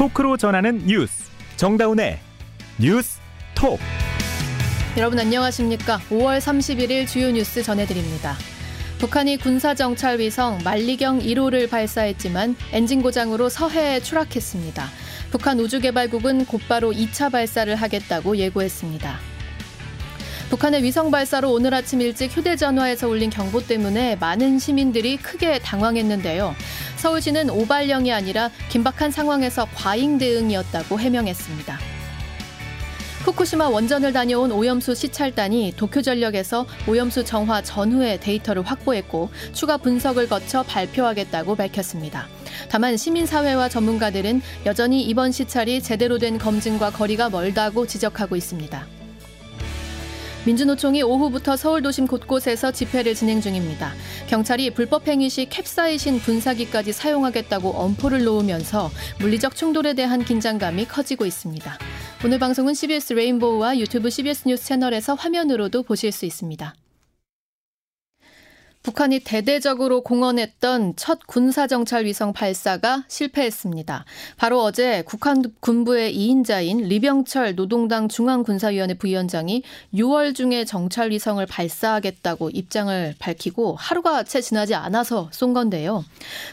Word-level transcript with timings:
토크로 0.00 0.38
전하는 0.38 0.78
뉴스 0.86 1.30
정다운의 1.56 2.18
뉴스 2.78 3.20
톡 3.54 3.78
여러분 4.96 5.18
안녕하십니까? 5.18 5.98
5월 6.08 6.38
31일 6.38 7.06
주요 7.06 7.30
뉴스 7.30 7.62
전해드립니다. 7.62 8.34
북한이 8.98 9.36
군사정찰 9.36 10.18
위성 10.20 10.56
만리경 10.64 11.18
1호를 11.18 11.68
발사했지만 11.68 12.56
엔진 12.72 13.02
고장으로 13.02 13.50
서해에 13.50 14.00
추락했습니다. 14.00 14.86
북한 15.32 15.60
우주개발국은 15.60 16.46
곧바로 16.46 16.92
2차 16.92 17.30
발사를 17.30 17.74
하겠다고 17.74 18.38
예고했습니다. 18.38 19.29
북한의 20.50 20.82
위성 20.82 21.12
발사로 21.12 21.52
오늘 21.52 21.72
아침 21.72 22.00
일찍 22.00 22.36
휴대전화에서 22.36 23.06
울린 23.06 23.30
경보 23.30 23.68
때문에 23.68 24.16
많은 24.16 24.58
시민들이 24.58 25.16
크게 25.16 25.60
당황했는데요. 25.60 26.56
서울시는 26.96 27.50
오발령이 27.50 28.12
아니라 28.12 28.50
긴박한 28.68 29.12
상황에서 29.12 29.68
과잉 29.76 30.18
대응이었다고 30.18 30.98
해명했습니다. 30.98 31.78
후쿠시마 33.24 33.68
원전을 33.68 34.12
다녀온 34.12 34.50
오염수 34.50 34.96
시찰단이 34.96 35.74
도쿄전력에서 35.76 36.66
오염수 36.88 37.24
정화 37.24 37.62
전후의 37.62 38.18
데이터를 38.18 38.62
확보했고 38.62 39.30
추가 39.52 39.76
분석을 39.76 40.28
거쳐 40.28 40.64
발표하겠다고 40.64 41.54
밝혔습니다. 41.54 42.26
다만 42.68 42.96
시민사회와 42.96 43.68
전문가들은 43.68 44.42
여전히 44.66 45.02
이번 45.02 45.30
시찰이 45.30 45.80
제대로 45.80 46.18
된 46.18 46.38
검증과 46.38 46.90
거리가 46.90 47.30
멀다고 47.30 47.86
지적하고 47.86 48.34
있습니다. 48.34 48.99
민주노총이 50.46 51.02
오후부터 51.02 51.56
서울 51.56 51.82
도심 51.82 52.06
곳곳에서 52.06 52.72
집회를 52.72 53.14
진행 53.14 53.40
중입니다. 53.40 53.92
경찰이 54.28 54.70
불법 54.70 55.06
행위 55.06 55.28
시 55.28 55.46
캡사이신 55.46 56.20
분사기까지 56.20 56.92
사용하겠다고 56.92 57.70
엄포를 57.70 58.24
놓으면서 58.24 58.90
물리적 59.20 59.54
충돌에 59.54 59.92
대한 59.92 60.24
긴장감이 60.24 60.86
커지고 60.86 61.26
있습니다. 61.26 61.78
오늘 62.24 62.38
방송은 62.38 62.74
CBS 62.74 63.12
레인보우와 63.12 63.78
유튜브 63.78 64.08
CBS 64.08 64.48
뉴스 64.48 64.64
채널에서 64.64 65.14
화면으로도 65.14 65.82
보실 65.82 66.10
수 66.10 66.24
있습니다. 66.24 66.74
북한이 68.82 69.20
대대적으로 69.20 70.00
공언했던 70.00 70.94
첫 70.96 71.26
군사정찰 71.26 72.06
위성 72.06 72.32
발사가 72.32 73.04
실패했습니다. 73.08 74.06
바로 74.38 74.62
어제 74.62 75.04
북한 75.06 75.42
군부의 75.60 76.16
2인자인 76.16 76.86
리병철 76.86 77.56
노동당 77.56 78.08
중앙군사위원회 78.08 78.94
부위원장이 78.94 79.62
6월 79.92 80.34
중에 80.34 80.64
정찰 80.64 81.10
위성을 81.10 81.44
발사하겠다고 81.44 82.50
입장을 82.50 83.14
밝히고 83.18 83.76
하루가 83.76 84.22
채 84.22 84.40
지나지 84.40 84.74
않아서 84.74 85.28
쏜 85.30 85.52
건데요. 85.52 86.02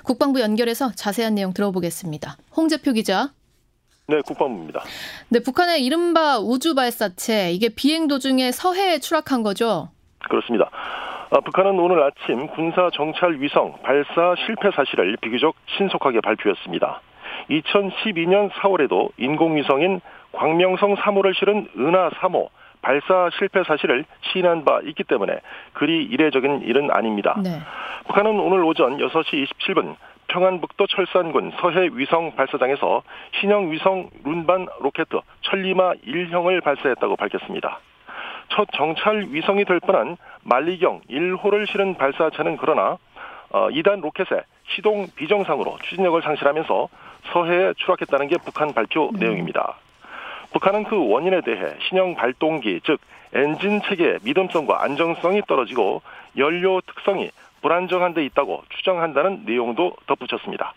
국방부 0.03 0.41
연결해서 0.41 0.91
자세한 0.95 1.35
내용 1.35 1.53
들어보겠습니다. 1.53 2.35
홍재표 2.57 2.91
기자. 2.91 3.31
네, 4.07 4.21
국방부입니다. 4.25 4.83
네, 5.29 5.39
북한의 5.39 5.85
이른바 5.85 6.39
우주 6.39 6.75
발사체 6.75 7.53
이게 7.53 7.69
비행 7.69 8.07
도중에 8.09 8.51
서해에 8.51 8.99
추락한 8.99 9.43
거죠? 9.43 9.89
그렇습니다. 10.29 10.69
아, 11.29 11.41
북한은 11.41 11.77
오늘 11.77 12.01
아침 12.01 12.47
군사 12.47 12.89
정찰 12.93 13.33
위성 13.41 13.73
발사 13.83 14.33
실패 14.45 14.71
사실을 14.71 15.17
비교적 15.19 15.55
신속하게 15.77 16.21
발표했습니다. 16.21 17.01
2012년 17.49 18.49
4월에도 18.51 19.09
인공위성인 19.17 19.99
광명성 20.31 20.95
3호를 20.95 21.35
실은 21.35 21.67
은하 21.77 22.09
3호 22.11 22.47
발사 22.81 23.29
실패 23.37 23.61
사실을 23.63 24.05
시인한 24.21 24.63
바 24.63 24.79
있기 24.85 25.03
때문에 25.03 25.39
그리 25.73 26.01
이례적인 26.05 26.61
일은 26.61 26.91
아닙니다. 26.91 27.37
네. 27.43 27.59
북한은 28.05 28.39
오늘 28.39 28.63
오전 28.63 28.97
6시 28.97 29.47
27분 29.49 29.97
평안북도 30.29 30.87
철산군 30.87 31.51
서해 31.59 31.89
위성 31.91 32.35
발사장에서 32.35 33.03
신형 33.41 33.71
위성 33.71 34.09
룬반 34.23 34.65
로켓 34.79 35.07
천리마 35.41 35.93
1형을 36.07 36.63
발사했다고 36.63 37.17
밝혔습니다. 37.17 37.79
첫 38.49 38.67
정찰 38.73 39.27
위성이 39.29 39.65
될 39.65 39.79
뻔한 39.79 40.17
만리경 40.43 41.01
1호를 41.09 41.69
실은 41.69 41.95
발사체는 41.95 42.57
그러나 42.57 42.97
어, 43.49 43.69
2단 43.69 44.01
로켓의 44.01 44.43
시동 44.69 45.07
비정상으로 45.15 45.77
추진력을 45.83 46.21
상실하면서 46.21 46.89
서해에 47.31 47.73
추락했다는 47.77 48.27
게 48.27 48.37
북한 48.43 48.73
발표 48.73 49.09
음. 49.09 49.19
내용입니다. 49.19 49.75
북한은 50.51 50.85
그 50.85 51.09
원인에 51.09 51.41
대해 51.41 51.75
신형 51.87 52.15
발동기 52.15 52.81
즉 52.85 52.99
엔진 53.33 53.81
체계의 53.81 54.19
믿음성과 54.23 54.81
안정성이 54.83 55.41
떨어지고 55.47 56.01
연료 56.37 56.81
특성이 56.81 57.29
불안정한 57.61 58.13
데 58.13 58.23
있다고 58.25 58.63
추정한다는 58.69 59.43
내용도 59.45 59.95
덧붙였습니다. 60.07 60.73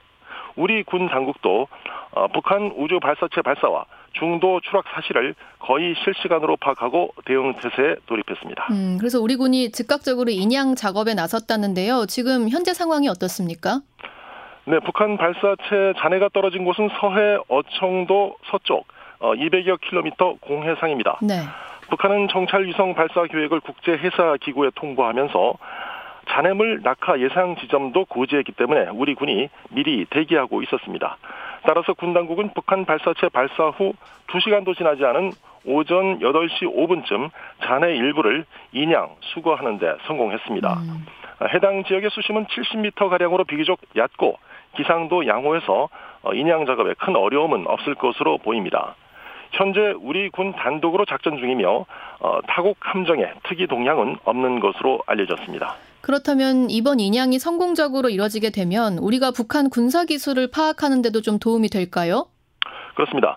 우리 0.56 0.82
군 0.82 1.08
당국도 1.08 1.68
어, 2.12 2.26
북한 2.28 2.72
우주 2.76 2.98
발사체 2.98 3.42
발사와 3.42 3.84
중도 4.12 4.60
추락 4.60 4.84
사실을 4.94 5.34
거의 5.58 5.94
실시간으로 6.04 6.56
파악하고 6.56 7.14
대응 7.24 7.54
태세에 7.54 7.96
돌입했습니다. 8.06 8.68
음, 8.70 8.96
그래서 8.98 9.20
우리 9.20 9.36
군이 9.36 9.72
즉각적으로 9.72 10.30
인양 10.30 10.74
작업에 10.74 11.14
나섰다는데요. 11.14 12.06
지금 12.06 12.48
현재 12.48 12.74
상황이 12.74 13.08
어떻습니까? 13.08 13.80
네, 14.64 14.78
북한 14.80 15.16
발사체 15.16 15.94
잔해가 15.98 16.28
떨어진 16.32 16.64
곳은 16.64 16.90
서해 17.00 17.38
어청도 17.48 18.36
서쪽 18.50 18.86
어, 19.18 19.34
200여 19.34 19.80
킬로미터 19.80 20.36
공해상입니다. 20.40 21.18
네. 21.22 21.40
북한은 21.90 22.28
정찰 22.28 22.64
위성 22.64 22.94
발사 22.94 23.24
계획을 23.24 23.60
국제 23.60 23.92
해사 23.92 24.36
기구에 24.40 24.70
통보하면서 24.74 25.54
잔해물 26.30 26.82
낙하 26.82 27.18
예상 27.18 27.56
지점도 27.56 28.04
고지했기 28.04 28.52
때문에 28.52 28.88
우리 28.92 29.14
군이 29.14 29.48
미리 29.70 30.06
대기하고 30.08 30.62
있었습니다. 30.62 31.18
따라서 31.62 31.94
군 31.94 32.12
당국은 32.14 32.50
북한 32.54 32.84
발사체 32.84 33.28
발사 33.28 33.68
후 33.68 33.92
2시간도 34.28 34.76
지나지 34.76 35.04
않은 35.04 35.32
오전 35.64 36.20
8시 36.20 36.62
5분쯤 36.62 37.30
잔해 37.64 37.94
일부를 37.94 38.44
인양 38.72 39.16
수거하는 39.20 39.78
데 39.78 39.94
성공했습니다. 40.06 40.72
음. 40.72 41.06
해당 41.52 41.84
지역의 41.84 42.10
수심은 42.10 42.46
70m 42.46 43.08
가량으로 43.08 43.44
비교적 43.44 43.78
얕고 43.96 44.38
기상도 44.76 45.26
양호해서 45.26 45.88
인양 46.34 46.66
작업에 46.66 46.94
큰 46.94 47.16
어려움은 47.16 47.66
없을 47.66 47.94
것으로 47.94 48.38
보입니다. 48.38 48.94
현재 49.52 49.94
우리 50.00 50.30
군 50.30 50.52
단독으로 50.52 51.06
작전 51.06 51.38
중이며 51.38 51.86
어, 52.20 52.38
타국 52.46 52.76
함정의 52.80 53.32
특이 53.44 53.66
동향은 53.66 54.18
없는 54.24 54.60
것으로 54.60 55.02
알려졌습니다. 55.06 55.74
그렇다면 56.02 56.70
이번 56.70 57.00
인양이 57.00 57.38
성공적으로 57.38 58.08
이뤄지게 58.08 58.50
되면 58.50 58.98
우리가 58.98 59.30
북한 59.30 59.68
군사 59.70 60.04
기술을 60.04 60.48
파악하는 60.50 61.02
데도 61.02 61.20
좀 61.20 61.38
도움이 61.38 61.68
될까요? 61.68 62.26
그렇습니다. 62.94 63.36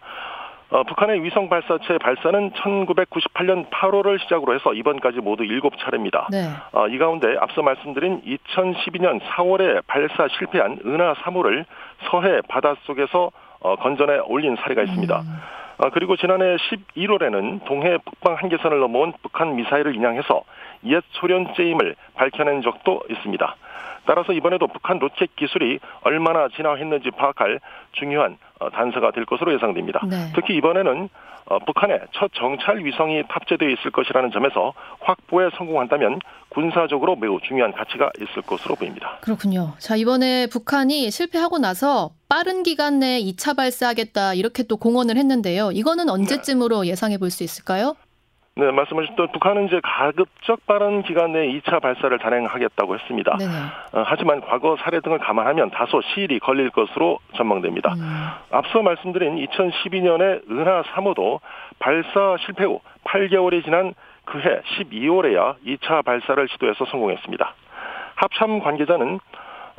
어, 0.73 0.81
북한의 0.83 1.23
위성 1.23 1.49
발사체 1.49 1.99
발사는 1.99 2.51
1998년 2.53 3.69
8월을 3.69 4.19
시작으로 4.21 4.55
해서 4.55 4.73
이번까지 4.73 5.19
모두 5.19 5.43
7차례입니다. 5.43 6.31
네. 6.31 6.49
어, 6.71 6.87
이 6.87 6.97
가운데 6.97 7.35
앞서 7.39 7.61
말씀드린 7.61 8.21
2012년 8.23 9.21
4월에 9.21 9.83
발사 9.85 10.27
실패한 10.39 10.79
은하 10.83 11.13
3호를 11.13 11.65
서해 12.09 12.41
바닷속에서 12.47 13.29
어, 13.59 13.75
건전에 13.75 14.17
올린 14.25 14.55
사례가 14.55 14.81
있습니다. 14.81 15.19
음. 15.19 15.25
어, 15.77 15.89
그리고 15.93 16.15
지난해 16.15 16.57
11월에는 16.57 17.65
동해 17.65 17.99
북방 18.03 18.35
한계선을 18.35 18.79
넘어온 18.79 19.13
북한 19.21 19.55
미사일을 19.55 19.95
인양해서 19.95 20.41
옛 20.85 21.03
소련제임을 21.11 21.95
밝혀낸 22.15 22.61
적도 22.61 23.01
있습니다. 23.09 23.55
따라서 24.05 24.33
이번에도 24.33 24.67
북한 24.67 24.99
로켓 24.99 25.35
기술이 25.35 25.79
얼마나 26.01 26.49
진화했는지 26.49 27.11
파악할 27.11 27.59
중요한 27.93 28.37
어, 28.59 28.69
단서가 28.69 29.11
될 29.11 29.25
것으로 29.25 29.53
예상됩니다. 29.53 30.01
네. 30.09 30.31
특히 30.35 30.55
이번에는 30.57 31.09
어, 31.45 31.59
북한의 31.59 31.99
첫 32.13 32.31
정찰 32.33 32.77
위성이 32.85 33.21
탑재되어 33.27 33.69
있을 33.69 33.91
것이라는 33.91 34.31
점에서 34.31 34.73
확보에 35.01 35.49
성공한다면 35.57 36.19
군사적으로 36.49 37.15
매우 37.15 37.39
중요한 37.41 37.73
가치가 37.73 38.09
있을 38.21 38.41
것으로 38.43 38.75
보입니다. 38.75 39.17
그렇군요. 39.21 39.73
자, 39.79 39.95
이번에 39.95 40.47
북한이 40.47 41.11
실패하고 41.11 41.57
나서 41.57 42.11
빠른 42.29 42.63
기간 42.63 42.99
내에 42.99 43.19
2차 43.21 43.55
발사하겠다 43.57 44.35
이렇게 44.35 44.63
또 44.63 44.77
공언을 44.77 45.17
했는데요. 45.17 45.71
이거는 45.71 46.09
언제쯤으로 46.09 46.83
네. 46.83 46.89
예상해 46.89 47.17
볼 47.17 47.29
수 47.29 47.43
있을까요? 47.43 47.95
네, 48.55 48.69
말씀하셨던 48.69 49.29
북한은 49.31 49.65
이제 49.65 49.79
가급적 49.81 50.63
빠른 50.67 51.01
기간 51.01 51.31
내에 51.31 51.47
2차 51.59 51.81
발사를 51.81 52.15
단행하겠다고 52.19 52.93
했습니다. 52.93 53.35
어, 53.93 54.03
하지만 54.05 54.41
과거 54.41 54.77
사례 54.77 54.99
등을 54.99 55.17
감안하면 55.17 55.71
다소 55.71 56.01
시일이 56.01 56.37
걸릴 56.37 56.69
것으로 56.69 57.17
전망됩니다. 57.35 57.95
음. 57.95 58.29
앞서 58.51 58.83
말씀드린 58.83 59.43
2012년에 59.43 60.51
은하 60.51 60.83
3호도 60.83 61.39
발사 61.79 62.37
실패 62.45 62.65
후 62.65 62.79
8개월이 63.05 63.63
지난 63.63 63.95
그해 64.25 64.61
12월에야 64.77 65.55
2차 65.65 66.05
발사를 66.05 66.47
시도해서 66.49 66.85
성공했습니다. 66.85 67.55
합참 68.15 68.59
관계자는 68.59 69.19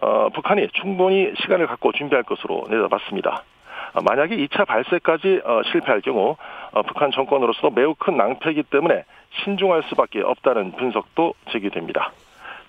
어, 0.03 0.29
북한이 0.35 0.67
충분히 0.73 1.32
시간을 1.37 1.69
갖고 1.69 1.93
준비할 1.93 2.25
것으로 2.25 2.65
내다봤습니다. 2.69 3.44
어, 3.94 4.02
만약에 4.02 4.37
2차 4.37 4.67
발사까지 4.67 5.41
어, 5.44 5.62
실패할 5.70 6.00
경우 6.02 6.37
어, 6.73 6.82
북한 6.82 7.11
정권으로서도 7.12 7.70
매우 7.70 7.94
큰 7.94 8.17
낭패이기 8.17 8.64
때문에 8.64 9.05
신중할 9.44 9.85
수밖에 9.85 10.20
없다는 10.20 10.73
분석도 10.73 11.35
제기됩니다. 11.52 12.12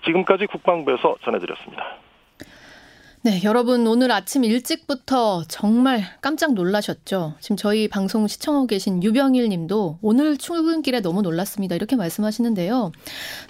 지금까지 0.04 0.46
국방부에서 0.46 1.16
전해드렸습니다. 1.22 1.96
네, 3.26 3.42
여러분 3.42 3.84
오늘 3.88 4.12
아침 4.12 4.44
일찍부터 4.44 5.42
정말 5.48 6.04
깜짝 6.20 6.54
놀라셨죠? 6.54 7.34
지금 7.40 7.56
저희 7.56 7.88
방송 7.88 8.28
시청하고 8.28 8.68
계신 8.68 9.02
유병일 9.02 9.48
님도 9.48 9.98
오늘 10.00 10.36
출근길에 10.36 11.00
너무 11.00 11.22
놀랐습니다. 11.22 11.74
이렇게 11.74 11.96
말씀하시는데요. 11.96 12.92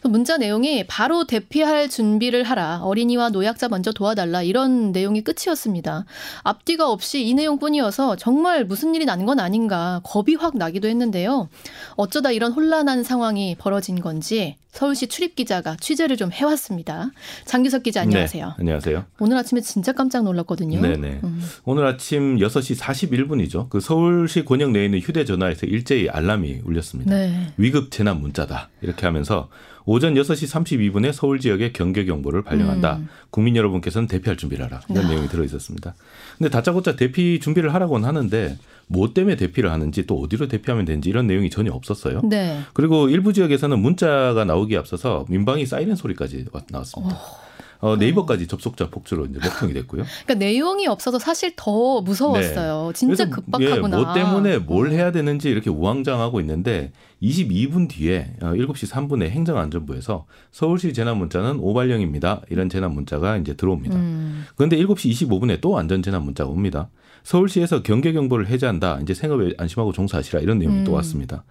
문자 0.05 0.39
내용이 0.39 0.87
바로 0.87 1.27
대피할 1.27 1.91
준비를 1.91 2.43
하라. 2.45 2.81
어린이와 2.85 3.29
노약자 3.29 3.69
먼저 3.69 3.93
도와달라. 3.93 4.43
이런 4.43 4.93
내용이 4.93 5.23
끝이었습니다. 5.23 6.07
앞뒤가 6.43 6.91
없이 6.91 7.27
이 7.27 7.35
내용뿐이어서 7.35 8.17
정말 8.17 8.65
무슨 8.65 8.95
일이 8.95 9.05
난 9.05 9.27
건 9.27 9.41
아닌가 9.41 10.01
겁이 10.05 10.37
확 10.37 10.57
나기도 10.57 10.89
했는데요. 10.89 11.51
어쩌다 11.97 12.31
이런 12.31 12.53
혼란한 12.53 13.03
상황이 13.03 13.57
벌어진 13.59 14.01
건지 14.01 14.57
서울시 14.77 15.07
출입 15.07 15.35
기자가 15.35 15.75
취재를 15.81 16.19
좀 16.19 16.31
해왔습니다. 16.31 17.11
장기석 17.47 17.83
기자 17.83 18.03
안녕하세요. 18.03 18.47
네, 18.47 18.55
안녕하세요. 18.59 19.07
오늘 19.21 19.39
아침에 19.39 19.63
진짜 19.63 19.93
깜짝 19.93 20.23
놀랐거든요. 20.25 20.83
네네. 20.83 21.21
음. 21.25 21.43
오늘 21.65 21.87
아침 21.87 22.37
6시 22.37 22.79
41분이죠. 22.79 23.71
그 23.71 23.81
서울시 23.81 24.45
권역 24.45 24.73
내에 24.73 24.85
있는 24.85 24.99
휴대전화에서 24.99 25.65
일제히 25.65 26.11
알람이 26.11 26.61
울렸습니다. 26.63 27.11
네. 27.11 27.55
위급 27.57 27.91
재난 27.91 28.21
문자다. 28.21 28.69
이렇게 28.83 29.07
하면서 29.07 29.49
오전 29.87 30.15
6시 30.15 30.53
32분에 30.53 31.13
서울 31.13 31.39
지역에 31.39 31.71
경계 31.73 32.05
경보를 32.05 32.43
발령한다. 32.43 32.97
음. 32.97 33.09
국민 33.31 33.57
여러분께서는 33.57 34.09
대피할 34.09 34.37
준비를 34.37 34.65
하라. 34.67 34.83
이런 34.91 35.07
아. 35.07 35.09
내용이 35.09 35.29
들어 35.29 35.45
있었습니다. 35.45 35.95
근데 36.37 36.51
다짜고짜 36.51 36.97
대피 36.97 37.39
준비를 37.41 37.73
하라고는 37.73 38.07
하는데 38.07 38.59
뭐 38.89 39.15
때문에 39.15 39.37
대피를 39.37 39.71
하는지 39.71 40.05
또 40.07 40.21
어디로 40.21 40.49
대피하면 40.49 40.85
되는지 40.85 41.09
이런 41.09 41.29
내용이 41.29 41.51
전혀 41.51 41.73
없었어요. 41.73 42.21
네. 42.25 42.61
그리고 42.75 43.09
일부 43.09 43.33
지역에서는 43.33 43.79
문자가 43.79 44.45
나오기에 44.45 44.77
앞서서 44.77 45.25
민방위 45.29 45.67
사이렌 45.67 45.95
소리까지 45.95 46.47
나왔습니다. 46.71 47.15
어. 47.15 47.46
어, 47.81 47.97
네이버까지 47.97 48.47
접속자 48.47 48.91
폭주로 48.91 49.27
이제 49.27 49.39
먹통이 49.43 49.73
됐고요. 49.73 50.05
그러니까 50.25 50.35
내용이 50.35 50.87
없어서 50.87 51.19
사실 51.19 51.53
더 51.57 52.01
무서웠어요. 52.01 52.89
네. 52.89 52.93
진짜 52.93 53.29
급박하구나. 53.29 53.99
예, 53.99 54.03
뭐 54.03 54.15
때문에 54.15 54.59
뭘 54.59 54.93
해야 54.93 55.13
되는지 55.13 55.51
이렇게 55.51 55.71
우왕좌왕하고 55.71 56.41
있는데 56.41 56.93
22분 57.23 57.89
뒤에 57.89 58.35
7시 58.41 58.71
어, 58.71 59.07
3분에 59.07 59.29
행정안전부에서 59.31 60.27
서울시 60.53 60.93
재난 60.93 61.19
문자는 61.19 61.59
오발령입니다. 61.61 62.43
이런 62.51 62.69
재난 62.69 62.93
문자가 62.93 63.37
이제 63.37 63.55
들어옵니다. 63.55 63.97
음. 63.97 64.45
그런데 64.55 64.77
7시 64.77 65.29
25분에 65.29 65.61
또 65.61 65.79
안전 65.79 66.03
재난 66.03 66.23
문자가 66.23 66.51
옵니다. 66.51 66.89
서울시에서 67.25 67.83
경계 67.83 68.13
경보를 68.13 68.47
해제한다. 68.49 69.01
이제 69.01 69.13
생업에 69.13 69.55
안심하고 69.59 69.93
종사하시라 69.93 70.41
이런 70.41 70.59
내용이 70.59 70.79
음. 70.79 70.85
또 70.85 70.93
왔습니다. 70.93 71.45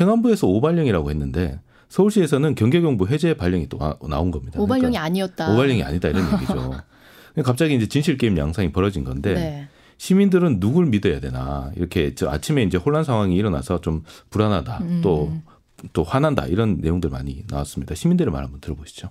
행안부에서 0.00 0.48
오발령이라고 0.48 1.10
했는데 1.10 1.60
서울시에서는 1.90 2.54
경계 2.54 2.80
경보 2.80 3.08
해제 3.08 3.34
발령이 3.34 3.68
또 3.68 3.78
나온 4.08 4.30
겁니다. 4.30 4.60
오발령이 4.60 4.92
그러니까 4.92 5.02
아니었다. 5.02 5.52
오발령이 5.52 5.82
아니다 5.82 6.08
이런 6.08 6.32
얘기죠. 6.34 6.72
갑자기 7.44 7.74
이제 7.74 7.86
진실 7.86 8.16
게임 8.16 8.38
양상이 8.38 8.72
벌어진 8.72 9.04
건데 9.04 9.34
네. 9.34 9.68
시민들은 9.98 10.60
누굴 10.60 10.86
믿어야 10.86 11.20
되나 11.20 11.70
이렇게 11.76 12.14
저 12.14 12.30
아침에 12.30 12.62
이제 12.62 12.78
혼란 12.78 13.04
상황이 13.04 13.36
일어나서 13.36 13.80
좀 13.80 14.02
불안하다 14.30 14.78
음. 14.82 15.00
또또 15.02 16.04
화난다 16.04 16.46
이런 16.46 16.78
내용들 16.80 17.10
많이 17.10 17.44
나왔습니다. 17.50 17.94
시민들의 17.94 18.32
말 18.32 18.44
한번 18.44 18.60
들어보시죠. 18.60 19.10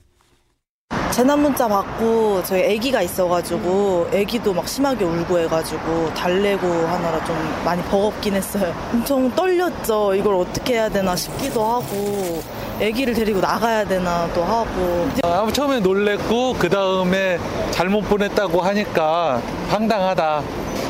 재난 1.12 1.42
문자 1.42 1.68
받고 1.68 2.44
저희 2.44 2.78
아기가 2.78 3.02
있어가지고 3.02 4.10
아기도 4.14 4.54
막 4.54 4.68
심하게 4.68 5.06
울고 5.06 5.40
해가지고 5.40 6.14
달래고 6.14 6.68
하느라 6.68 7.24
좀 7.25 7.36
많이 7.66 7.82
버겁긴 7.84 8.36
했어요. 8.36 8.74
엄청 8.94 9.30
떨렸죠. 9.36 10.16
이걸 10.16 10.36
어떻게 10.36 10.74
해야 10.74 10.90
되나 10.90 11.16
싶기도 11.16 11.64
하고 11.64 12.42
아기를 12.81 13.14
데리고 13.14 13.42
나가야 13.42 13.86
되나 13.86 14.31
또 14.34 14.44
하고. 14.44 15.10
아, 15.24 15.50
처음에 15.52 15.80
놀랬고 15.80 16.54
그 16.54 16.70
다음에 16.70 17.38
잘못 17.72 18.02
보냈다고 18.02 18.62
하니까 18.62 19.42
황당하다. 19.70 20.44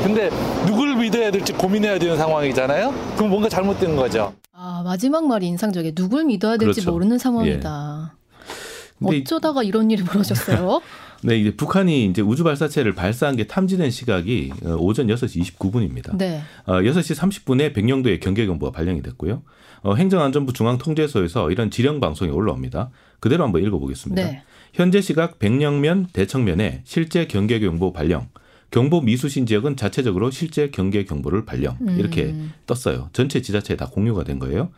근데 0.03 0.29
누굴 0.65 0.95
믿어야 0.95 1.31
될지 1.31 1.51
고민해야 1.53 1.99
되는 1.99 2.15
상황이잖아요. 2.17 2.93
그럼 3.15 3.29
뭔가 3.31 3.49
잘못된 3.49 3.95
거죠. 3.95 4.33
아 4.53 4.81
마지막 4.85 5.25
말이 5.25 5.47
인상적이에요. 5.47 5.93
누굴 5.95 6.25
믿어야 6.25 6.57
될지 6.57 6.81
그렇죠. 6.81 6.91
모르는 6.91 7.17
상황이다. 7.17 8.13
예. 9.11 9.19
어쩌다가 9.21 9.63
이런 9.63 9.89
일이 9.91 10.03
벌어졌어요? 10.03 10.81
네, 11.21 11.37
이제 11.37 11.55
북한이 11.55 12.05
이제 12.05 12.21
우주 12.21 12.43
발사체를 12.43 12.93
발사한 12.93 13.35
게 13.35 13.45
탐지된 13.45 13.91
시각이 13.91 14.51
어, 14.63 14.75
오전 14.75 15.07
6시 15.07 15.41
29분입니다. 15.41 16.17
네. 16.17 16.41
어, 16.65 16.75
6시 16.75 17.15
30분에 17.15 17.73
백령도에 17.73 18.19
경계 18.19 18.45
경보가 18.45 18.71
발령이 18.71 19.01
됐고요. 19.01 19.43
어, 19.81 19.95
행정안전부 19.95 20.53
중앙통제소에서 20.53 21.51
이런 21.51 21.71
지령 21.71 21.99
방송이 21.99 22.31
올라옵니다. 22.31 22.89
그대로 23.19 23.43
한번 23.43 23.63
읽어보겠습니다. 23.63 24.21
네. 24.21 24.43
현재 24.73 25.01
시각 25.01 25.39
백령면 25.39 26.07
대청면에 26.13 26.81
실제 26.85 27.25
경계 27.25 27.59
경보 27.59 27.91
발령. 27.91 28.29
경보 28.71 29.01
미수신 29.01 29.45
지역은 29.47 29.77
자체적으로 29.77 30.29
실제 30.29 30.69
경계 30.69 31.03
경보를 31.03 31.43
발령 31.43 31.77
이렇게 31.97 32.25
음. 32.25 32.53
떴어요. 32.67 33.09
전체 33.13 33.41
지자체에 33.41 33.75
다 33.75 33.87
공유가 33.87 34.23
된 34.23 34.37
거예요. 34.37 34.69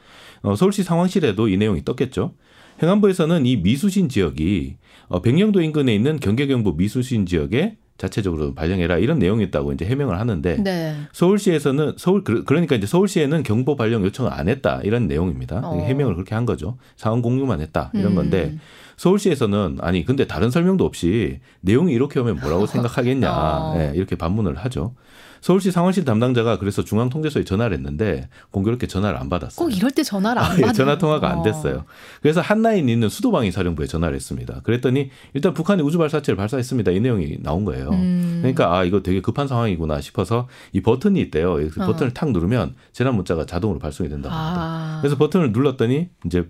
어, 0.43 0.55
서울시 0.55 0.83
상황실에도 0.83 1.49
이 1.49 1.57
내용이 1.57 1.83
떴겠죠. 1.83 2.33
행안부에서는 2.81 3.45
이 3.45 3.57
미수신 3.57 4.09
지역이 4.09 4.77
어, 5.11 5.21
백령도 5.21 5.61
인근에 5.61 5.93
있는 5.93 6.19
경계경보 6.19 6.73
미수신 6.73 7.25
지역에 7.25 7.75
자체적으로 7.97 8.55
발령해라 8.55 8.97
이런 8.97 9.19
내용이 9.19 9.43
있다고 9.43 9.73
이제 9.73 9.85
해명을 9.85 10.19
하는데 10.19 10.63
네. 10.63 10.95
서울시에서는 11.11 11.95
서울 11.97 12.23
그러니까 12.23 12.75
이제 12.75 12.87
서울시에는 12.87 13.43
경보 13.43 13.75
발령 13.75 14.03
요청을 14.05 14.31
안 14.33 14.47
했다 14.47 14.79
이런 14.83 15.07
내용입니다. 15.07 15.61
어. 15.63 15.77
해명을 15.85 16.15
그렇게 16.15 16.33
한 16.33 16.45
거죠. 16.45 16.77
상황 16.95 17.21
공유만 17.21 17.59
했다 17.61 17.91
이런 17.93 18.13
음. 18.13 18.15
건데 18.15 18.57
서울시에서는 18.97 19.79
아니 19.81 20.03
근데 20.05 20.25
다른 20.25 20.49
설명도 20.49 20.85
없이 20.85 21.41
내용이 21.59 21.93
이렇게 21.93 22.19
오면 22.21 22.39
뭐라고 22.39 22.65
생각하겠냐 22.67 23.31
어. 23.31 23.77
네, 23.77 23.91
이렇게 23.93 24.15
반문을 24.15 24.55
하죠. 24.55 24.95
서울시 25.41 25.71
상황실 25.71 26.05
담당자가 26.05 26.59
그래서 26.59 26.83
중앙통제소에 26.83 27.43
전화를 27.43 27.75
했는데 27.75 28.29
공교롭게 28.51 28.87
전화를 28.87 29.19
안 29.19 29.29
받았어요. 29.29 29.67
꼭 29.67 29.75
이럴 29.75 29.91
때 29.91 30.03
전화를 30.03 30.41
안 30.41 30.49
받아요. 30.49 30.65
아, 30.65 30.69
예, 30.69 30.73
전화 30.73 30.97
통화가 30.97 31.29
안 31.29 31.41
됐어요. 31.41 31.85
그래서 32.21 32.41
한라인 32.41 32.87
있는 32.87 33.09
수도방위 33.09 33.51
사령부에 33.51 33.87
전화를 33.87 34.15
했습니다. 34.15 34.61
그랬더니 34.63 35.09
일단 35.33 35.53
북한이 35.53 35.81
우주 35.81 35.97
발사체를 35.97 36.37
발사했습니다. 36.37 36.91
이 36.91 36.99
내용이 36.99 37.37
나온 37.41 37.65
거예요. 37.65 37.89
음. 37.89 38.39
그러니까 38.41 38.75
아 38.77 38.83
이거 38.83 39.01
되게 39.01 39.19
급한 39.21 39.47
상황이구나 39.47 39.99
싶어서 40.01 40.47
이 40.73 40.81
버튼이 40.81 41.19
있대요. 41.21 41.55
그 41.55 41.71
버튼을 41.71 42.13
탁 42.13 42.31
누르면 42.31 42.75
재난 42.93 43.15
문자가 43.15 43.45
자동으로 43.45 43.79
발송이 43.79 44.09
된다고 44.09 44.33
합니다. 44.33 44.61
아. 44.61 44.99
그래서 45.01 45.17
버튼을 45.17 45.51
눌렀더니 45.51 46.09
이제 46.25 46.47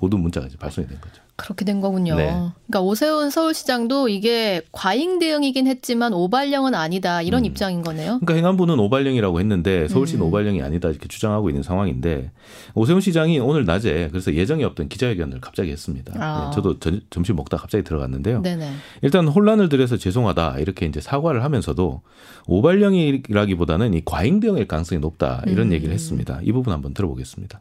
모든 0.00 0.20
문자가 0.20 0.46
이제 0.46 0.56
발송이 0.58 0.88
된 0.88 1.00
거죠. 1.00 1.22
그렇게 1.42 1.64
된 1.64 1.80
거군요. 1.80 2.14
네. 2.14 2.26
그러니까 2.26 2.80
오세훈 2.80 3.30
서울시장도 3.30 4.08
이게 4.08 4.62
과잉 4.70 5.18
대응이긴 5.18 5.66
했지만 5.66 6.12
오발령은 6.14 6.74
아니다 6.74 7.20
이런 7.20 7.42
음. 7.42 7.46
입장인 7.46 7.82
거네요. 7.82 8.20
그러니까 8.20 8.34
행안부는 8.34 8.78
오발령이라고 8.78 9.40
했는데 9.40 9.88
서울시는 9.88 10.22
음. 10.22 10.28
오발령이 10.28 10.62
아니다 10.62 10.88
이렇게 10.88 11.08
주장하고 11.08 11.50
있는 11.50 11.62
상황인데 11.62 12.30
오세훈 12.74 13.00
시장이 13.00 13.40
오늘 13.40 13.64
낮에 13.64 14.08
그래서 14.10 14.32
예정이 14.32 14.62
없던 14.64 14.88
기자회견을 14.88 15.40
갑자기 15.40 15.70
했습니다. 15.72 16.14
아. 16.16 16.46
네, 16.46 16.54
저도 16.54 16.78
전, 16.78 17.00
점심 17.10 17.36
먹다 17.36 17.56
갑자기 17.56 17.82
들어갔는데요. 17.84 18.42
네네. 18.42 18.70
일단 19.02 19.26
혼란을 19.26 19.68
들여서 19.68 19.96
죄송하다 19.96 20.58
이렇게 20.60 20.86
이제 20.86 21.00
사과를 21.00 21.42
하면서도 21.42 22.02
오발령이라기보다는 22.46 23.94
이 23.94 24.02
과잉 24.04 24.40
대응일 24.40 24.68
가능성이 24.68 25.00
높다 25.00 25.42
이런 25.46 25.68
음. 25.68 25.72
얘기를 25.72 25.92
했습니다. 25.92 26.40
이 26.42 26.52
부분 26.52 26.72
한번 26.72 26.94
들어보겠습니다. 26.94 27.60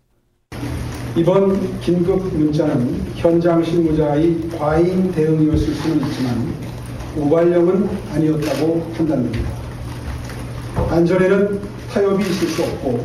이번 1.16 1.80
긴급 1.82 2.34
문자는 2.38 3.02
현장 3.16 3.62
실무자의 3.62 4.50
과잉 4.58 5.12
대응이었을 5.12 5.74
수는 5.74 6.08
있지만 6.08 6.54
우발령은 7.18 7.90
아니었다고 8.14 8.92
판단됩니다. 8.96 9.50
안전에는 10.90 11.60
타협이 11.92 12.24
있을 12.24 12.48
수 12.48 12.64
없고 12.64 13.04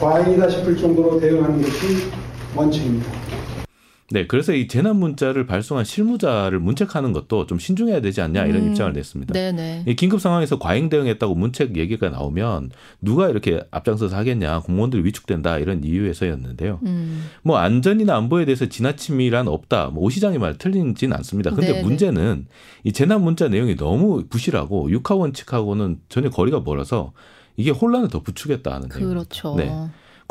과잉이다 0.00 0.48
싶을 0.48 0.78
정도로 0.78 1.20
대응하는 1.20 1.60
것이 1.60 2.10
원칙입니다. 2.56 3.12
네, 4.12 4.26
그래서 4.26 4.52
이 4.52 4.68
재난 4.68 4.96
문자를 4.96 5.46
발송한 5.46 5.86
실무자를 5.86 6.60
문책하는 6.60 7.14
것도 7.14 7.46
좀 7.46 7.58
신중해야 7.58 8.02
되지 8.02 8.20
않냐 8.20 8.44
이런 8.44 8.64
음. 8.64 8.68
입장을 8.68 8.92
냈습니다. 8.92 9.32
네네. 9.32 9.84
이 9.86 9.96
긴급 9.96 10.20
상황에서 10.20 10.58
과잉 10.58 10.90
대응했다고 10.90 11.34
문책 11.34 11.78
얘기가 11.78 12.10
나오면 12.10 12.72
누가 13.00 13.30
이렇게 13.30 13.62
앞장서서 13.70 14.14
하겠냐, 14.14 14.60
공무원들이 14.60 15.02
위축된다 15.04 15.56
이런 15.58 15.82
이유에서였는데요. 15.82 16.80
음. 16.84 17.24
뭐 17.42 17.56
안전이나 17.56 18.14
안보에 18.16 18.44
대해서 18.44 18.66
지나침이란 18.66 19.48
없다. 19.48 19.88
뭐오 19.88 20.10
시장의 20.10 20.38
말 20.38 20.58
틀린지는 20.58 21.16
않습니다. 21.16 21.50
근데 21.50 21.68
네네. 21.68 21.82
문제는 21.82 22.46
이 22.84 22.92
재난 22.92 23.22
문자 23.24 23.48
내용이 23.48 23.76
너무 23.76 24.24
부실하고 24.28 24.90
육하 24.90 25.14
원칙하고는 25.14 26.00
전혀 26.10 26.28
거리가 26.28 26.60
멀어서 26.60 27.12
이게 27.56 27.70
혼란을 27.70 28.08
더 28.08 28.20
부추겠다 28.20 28.74
하는 28.74 28.88
그렇죠. 28.88 29.54
네. 29.56 29.70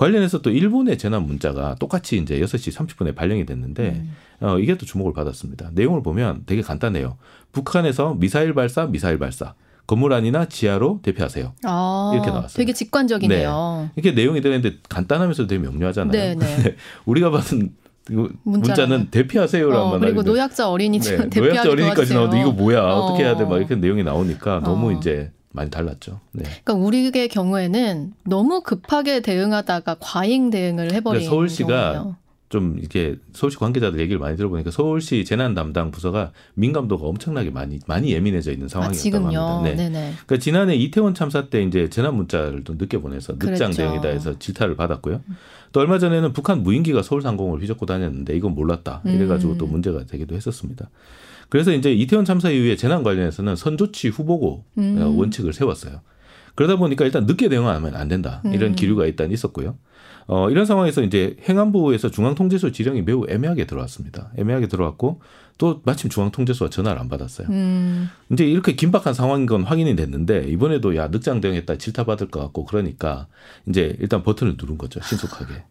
관련해서 0.01 0.41
또 0.41 0.49
일본의 0.49 0.97
재난 0.97 1.27
문자가 1.27 1.75
똑같이 1.75 2.17
이제 2.17 2.39
6시 2.39 2.75
30분에 2.75 3.13
발령이 3.13 3.45
됐는데 3.45 4.03
음. 4.03 4.15
어, 4.39 4.57
이게 4.57 4.75
또 4.75 4.83
주목을 4.87 5.13
받았습니다. 5.13 5.69
내용을 5.75 6.01
보면 6.01 6.41
되게 6.47 6.63
간단해요. 6.63 7.17
북한에서 7.51 8.15
미사일 8.15 8.55
발사, 8.55 8.87
미사일 8.87 9.19
발사. 9.19 9.53
건물 9.85 10.13
안이나 10.13 10.45
지하로 10.45 11.01
대피하세요. 11.03 11.53
아, 11.65 12.11
이렇게 12.15 12.31
나왔어요. 12.31 12.57
되게 12.57 12.73
직관적이네요. 12.73 13.81
네. 13.85 13.91
이렇게 13.95 14.19
내용이 14.19 14.41
되는데 14.41 14.77
간단하면서도 14.89 15.45
되게 15.47 15.61
명료하잖아요. 15.61 16.11
네, 16.11 16.33
네. 16.35 16.75
우리가 17.05 17.29
받은 17.29 17.75
문자는 18.43 19.11
대피하세요라는 19.11 19.85
어, 19.85 19.99
그리고 19.99 20.23
노약자 20.23 20.67
어린이집 20.71 21.29
네, 21.29 21.39
노약자 21.39 21.69
어린이까지 21.69 22.15
나오는데 22.15 22.41
이거 22.41 22.51
뭐야 22.51 22.81
어. 22.81 23.11
떻게 23.11 23.23
해야 23.23 23.37
돼 23.37 23.43
막 23.45 23.57
이렇게 23.57 23.75
내용이 23.75 24.03
나오니까 24.03 24.61
너무 24.61 24.89
어. 24.89 24.91
이제 24.93 25.31
많이 25.51 25.69
달랐죠. 25.69 26.19
네. 26.31 26.43
그러니까 26.43 26.73
우리의 26.73 27.27
경우에는 27.27 28.13
너무 28.25 28.61
급하게 28.61 29.21
대응하다가 29.21 29.97
과잉 29.99 30.49
대응을 30.49 30.93
해버린 30.93 31.27
서울시가 31.27 31.93
경우예요. 31.93 32.15
좀 32.51 32.77
이렇게 32.77 33.15
서울시 33.31 33.57
관계자들 33.57 33.99
얘기를 34.01 34.19
많이 34.19 34.35
들어보니까 34.35 34.71
서울시 34.71 35.23
재난 35.23 35.55
담당 35.55 35.89
부서가 35.89 36.33
민감도가 36.55 37.07
엄청나게 37.07 37.49
많이 37.49 37.79
많이 37.87 38.11
예민해져 38.11 38.51
있는 38.51 38.67
상황이었다고 38.67 39.17
아, 39.17 39.57
합니다. 39.57 39.61
네. 39.63 39.75
네네. 39.75 40.11
그러니까 40.25 40.37
지난해 40.37 40.75
이태원 40.75 41.13
참사 41.13 41.47
때 41.49 41.63
이제 41.63 41.89
재난 41.89 42.15
문자를 42.15 42.65
또 42.65 42.73
늦게 42.73 42.97
보내서 42.97 43.35
늦장 43.39 43.71
대응이다 43.71 44.09
해서 44.09 44.37
질타를 44.37 44.75
받았고요. 44.75 45.21
또 45.71 45.79
얼마 45.79 45.97
전에는 45.97 46.33
북한 46.33 46.61
무인기가 46.61 47.01
서울 47.01 47.21
상공을 47.21 47.61
휘젓고 47.61 47.85
다녔는데 47.85 48.35
이건 48.35 48.53
몰랐다 48.53 49.01
이래가지고 49.05 49.53
음. 49.53 49.57
또 49.57 49.65
문제가 49.65 50.05
되기도 50.05 50.35
했었습니다. 50.35 50.89
그래서 51.51 51.73
이제 51.73 51.91
이태원 51.91 52.23
참사 52.23 52.49
이후에 52.49 52.77
재난 52.77 53.03
관련해서는 53.03 53.57
선조치 53.57 54.07
후보고 54.07 54.63
음. 54.77 55.17
원칙을 55.17 55.51
세웠어요. 55.51 55.99
그러다 56.55 56.77
보니까 56.77 57.03
일단 57.03 57.25
늦게 57.25 57.49
대응하면 57.49 57.93
안 57.93 58.07
된다 58.07 58.41
이런 58.45 58.71
음. 58.71 58.75
기류가 58.75 59.05
일단 59.05 59.33
있었고요. 59.33 59.75
어, 60.27 60.49
이런 60.49 60.65
상황에서 60.65 61.01
이제 61.01 61.35
행안부에서 61.49 62.09
중앙통제소 62.09 62.71
지령이 62.71 63.01
매우 63.01 63.25
애매하게 63.27 63.65
들어왔습니다. 63.65 64.31
애매하게 64.37 64.67
들어왔고 64.69 65.19
또 65.57 65.81
마침 65.83 66.09
중앙통제소가 66.09 66.69
전화를 66.69 67.01
안 67.01 67.09
받았어요. 67.09 67.49
음. 67.49 68.07
이제 68.31 68.45
이렇게 68.45 68.73
긴박한 68.73 69.13
상황인 69.13 69.45
건 69.45 69.63
확인이 69.63 69.97
됐는데 69.97 70.45
이번에도 70.47 70.95
야 70.95 71.09
늑장 71.09 71.41
대응했다 71.41 71.77
질타받을 71.77 72.29
것 72.29 72.39
같고 72.39 72.63
그러니까 72.63 73.27
이제 73.67 73.97
일단 73.99 74.23
버튼을 74.23 74.55
누른 74.57 74.77
거죠 74.77 75.01
신속하게. 75.03 75.65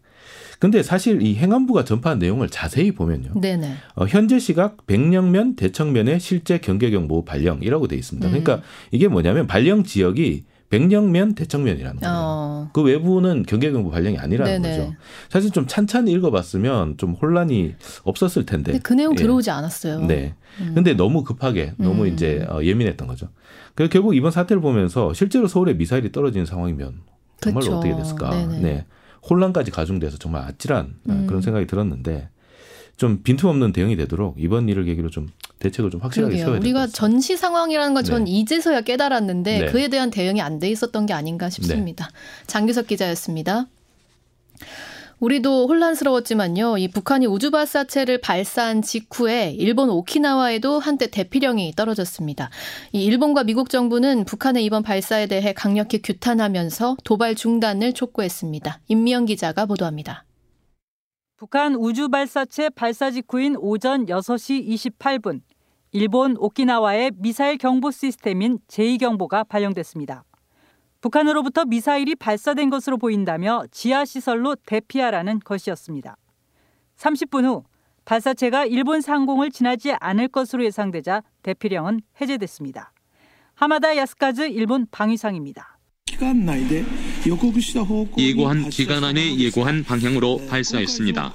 근데 0.61 0.83
사실 0.83 1.23
이 1.23 1.37
행안부가 1.37 1.85
전파한 1.85 2.19
내용을 2.19 2.47
자세히 2.47 2.91
보면요. 2.91 3.31
네네. 3.41 3.73
어, 3.95 4.05
현재 4.05 4.37
시각 4.37 4.85
백령면 4.85 5.55
대청면의 5.55 6.19
실제 6.19 6.59
경계경보 6.59 7.25
발령이라고 7.25 7.87
돼 7.87 7.95
있습니다. 7.95 8.27
그러니까 8.27 8.57
음. 8.57 8.61
이게 8.91 9.07
뭐냐면 9.07 9.47
발령 9.47 9.83
지역이 9.83 10.43
백령면 10.69 11.33
대청면이라는 11.33 12.01
거예요. 12.01 12.15
어. 12.15 12.69
그 12.73 12.83
외부는 12.83 13.41
경계경보 13.47 13.89
발령이 13.89 14.19
아니라는 14.19 14.61
네네. 14.61 14.77
거죠. 14.77 14.95
사실 15.29 15.49
좀 15.49 15.65
찬찬히 15.65 16.11
읽어봤으면 16.11 16.97
좀 16.97 17.13
혼란이 17.13 17.73
없었을 18.03 18.45
텐데. 18.45 18.79
그 18.83 18.93
내용 18.93 19.13
예. 19.13 19.15
들어오지 19.15 19.49
않았어요. 19.49 20.05
네. 20.05 20.35
음. 20.59 20.73
근데 20.75 20.93
너무 20.93 21.23
급하게 21.23 21.73
너무 21.77 22.03
음. 22.03 22.13
이제 22.13 22.45
어, 22.47 22.63
예민했던 22.63 23.07
거죠. 23.07 23.29
그래서 23.73 23.89
결국 23.89 24.15
이번 24.15 24.29
사태를 24.29 24.61
보면서 24.61 25.11
실제로 25.15 25.47
서울에 25.47 25.73
미사일이 25.73 26.11
떨어지는 26.11 26.45
상황이면 26.45 27.01
정말 27.39 27.67
로 27.67 27.77
어떻게 27.77 27.95
됐을까. 27.95 28.29
네네. 28.29 28.59
네. 28.59 28.85
혼란까지 29.29 29.71
가중돼서 29.71 30.17
정말 30.17 30.43
아찔한 30.43 30.85
어, 31.07 31.11
음. 31.11 31.27
그런 31.27 31.41
생각이 31.41 31.67
들었는데 31.67 32.29
좀 32.97 33.23
빈틈없는 33.23 33.73
대응이 33.73 33.95
되도록 33.95 34.35
이번 34.37 34.69
일을 34.69 34.85
계기로 34.85 35.09
좀 35.09 35.29
대책을 35.59 35.89
좀 35.89 36.01
확실하게 36.01 36.29
그러게요. 36.35 36.45
세워야 36.45 36.59
될것 36.59 36.65
우리가 36.65 36.87
전시 36.87 37.35
상황이라는 37.37 37.93
걸전 37.93 38.25
네. 38.25 38.31
이제서야 38.31 38.81
깨달았는데 38.81 39.59
네. 39.59 39.65
그에 39.67 39.87
대한 39.87 40.11
대응이 40.11 40.41
안 40.41 40.59
돼 40.59 40.69
있었던 40.69 41.05
게 41.05 41.13
아닌가 41.13 41.49
싶습니다. 41.49 42.05
네. 42.07 42.13
장규석 42.47 42.87
기자였습니다. 42.87 43.67
우리도 45.21 45.67
혼란스러웠지만요. 45.67 46.79
이 46.79 46.87
북한이 46.87 47.27
우주 47.27 47.51
발사체를 47.51 48.21
발사한 48.21 48.81
직후에 48.81 49.51
일본 49.51 49.91
오키나와에도 49.91 50.79
한때 50.79 51.11
대피령이 51.11 51.73
떨어졌습니다. 51.75 52.49
이 52.91 53.05
일본과 53.05 53.43
미국 53.43 53.69
정부는 53.69 54.25
북한의 54.25 54.65
이번 54.65 54.81
발사에 54.81 55.27
대해 55.27 55.53
강력히 55.53 56.01
규탄하면서 56.01 56.97
도발 57.03 57.35
중단을 57.35 57.93
촉구했습니다. 57.93 58.79
임미영 58.87 59.25
기자가 59.25 59.67
보도합니다. 59.67 60.25
북한 61.37 61.75
우주 61.75 62.09
발사체 62.09 62.69
발사 62.69 63.11
직후인 63.11 63.55
오전 63.59 64.07
6시 64.07 64.97
28분 64.97 65.41
일본 65.91 66.35
오키나와의 66.35 67.11
미사일 67.17 67.59
경보 67.59 67.91
시스템인 67.91 68.57
제2경보가 68.67 69.47
발령됐습니다. 69.47 70.23
북한으로부터 71.01 71.65
미사일이 71.65 72.15
발사된 72.15 72.69
것으로 72.69 72.97
보인다며 72.97 73.63
지하시설로 73.71 74.55
대피하라는 74.65 75.39
것이었습니다. 75.39 76.15
30분 76.97 77.45
후 77.45 77.63
발사체가 78.05 78.65
일본 78.65 79.01
상공을 79.01 79.51
지나지 79.51 79.93
않을 79.99 80.27
것으로 80.27 80.63
예상되자 80.63 81.23
대피령은 81.43 82.01
해제됐습니다. 82.19 82.93
하마다 83.55 83.95
야스카즈 83.95 84.49
일본 84.49 84.87
방위상입니다. 84.91 85.77
예고한 88.17 88.69
기간 88.69 89.03
안에 89.03 89.37
예고한 89.37 89.83
방향으로 89.83 90.41
발사했습니다. 90.47 91.33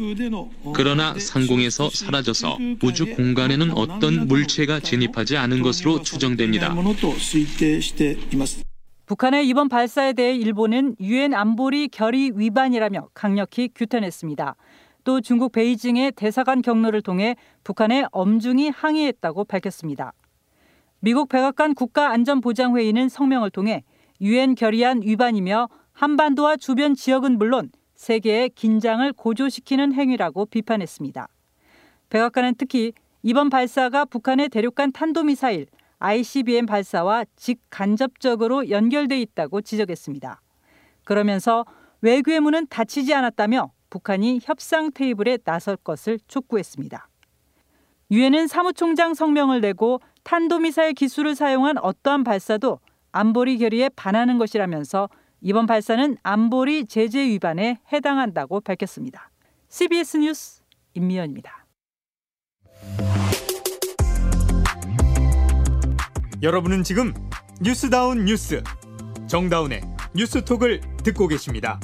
그러나 0.75 1.19
상공에서 1.19 1.91
사라져서 1.91 2.59
우주 2.83 3.15
공간에는 3.15 3.73
어떤 3.73 4.29
물체가 4.29 4.81
진입하지 4.81 5.37
않은 5.37 5.63
것으로 5.63 6.03
추정됩니다. 6.03 6.75
북한의 9.07 9.47
이번 9.47 9.69
발사에 9.69 10.15
대해 10.15 10.35
일본은 10.35 10.97
유엔 10.99 11.33
안보리 11.33 11.89
결의 11.89 12.33
위반이라며 12.35 13.11
강력히 13.15 13.69
규탄했습니다. 13.73 14.57
또 15.05 15.21
중국 15.21 15.53
베이징의 15.53 16.13
대사관 16.13 16.61
경로를 16.61 17.03
통해 17.03 17.37
북한에 17.63 18.05
엄중히 18.11 18.69
항의했다고 18.69 19.45
밝혔습니다. 19.45 20.13
미국 20.99 21.29
백악관 21.29 21.75
국가안전보장회의는 21.75 23.09
성명을 23.09 23.51
통해 23.51 23.85
유엔 24.21 24.57
결의안 24.57 25.03
위반이며 25.03 25.69
한반도와 25.93 26.57
주변 26.57 26.97
지역은 26.97 27.39
물론 27.39 27.71
세계의 27.95 28.51
긴장을 28.57 29.13
고조시키는 29.13 29.93
행위라고 29.93 30.47
비판했습니다. 30.47 31.29
백악관은 32.11 32.57
특히 32.59 32.93
이번 33.23 33.51
발사가 33.51 34.05
북한의 34.05 34.49
대륙간 34.49 34.91
탄도미사일 34.91 35.67
ICBM 35.99 36.67
발사와 36.67 37.25
직간접적으로 37.37 38.71
연결돼 38.71 39.21
있다고 39.21 39.61
지적했습니다. 39.63 40.41
그러면서 41.05 41.65
외교의 42.03 42.41
문은 42.41 42.67
닫히지 42.69 43.15
않았다며 43.15 43.73
북한이 43.91 44.41
협상 44.43 44.91
테이블에 44.93 45.39
나설 45.39 45.77
것을 45.77 46.19
촉구했습니다. 46.27 47.09
유엔은 48.11 48.47
사무총장 48.47 49.15
성명을 49.15 49.61
내고 49.61 50.01
탄도미사일 50.23 50.93
기술을 50.93 51.35
사용한 51.35 51.79
어떠한 51.79 52.25
발사도 52.25 52.81
안보리 53.13 53.59
결의에 53.59 53.89
반하는 53.91 54.39
것이라면서 54.39 55.09
이번 55.41 55.67
발사는 55.67 56.17
안보리 56.23 56.87
제재 56.87 57.21
위반에 57.21 57.79
해당한다고 57.93 58.61
밝혔습니다. 58.61 59.31
CBS 59.69 60.19
뉴스 60.19 60.63
임미연입니다. 60.95 61.67
여러분은 66.43 66.85
지금 66.85 67.15
뉴스다운 67.63 68.27
뉴스 68.27 68.63
정다운의 69.27 69.81
뉴스톡을 70.15 70.81
듣고 71.03 71.29
계십니다. 71.29 71.81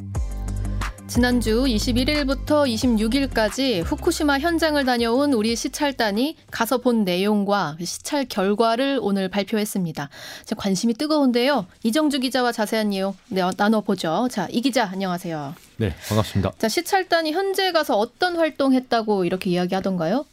지난주 1.06 1.64
21일부터 1.64 2.66
26일까지 2.66 3.82
후쿠시마 3.84 4.38
현장을 4.38 4.82
다녀온 4.84 5.32
우리 5.32 5.56
시찰단이 5.56 6.36
가서 6.50 6.78
본 6.78 7.04
내용과 7.04 7.76
시찰 7.82 8.24
결과를 8.26 8.98
오늘 9.02 9.28
발표했습니다. 9.28 10.08
관심이 10.56 10.94
뜨거운데요. 10.94 11.66
이정주 11.82 12.20
기자와 12.20 12.52
자세한 12.52 12.90
내용 12.90 13.50
나눠보죠. 13.56 14.28
자, 14.30 14.48
이 14.50 14.60
기자 14.60 14.84
안녕하세요. 14.84 15.54
네, 15.78 15.94
반갑습니다. 16.08 16.52
자, 16.58 16.68
시찰단이 16.68 17.32
현재 17.32 17.72
가서 17.72 17.96
어떤 17.96 18.36
활동했다고 18.36 19.24
이렇게 19.24 19.50
이야기하던가요? 19.50 20.24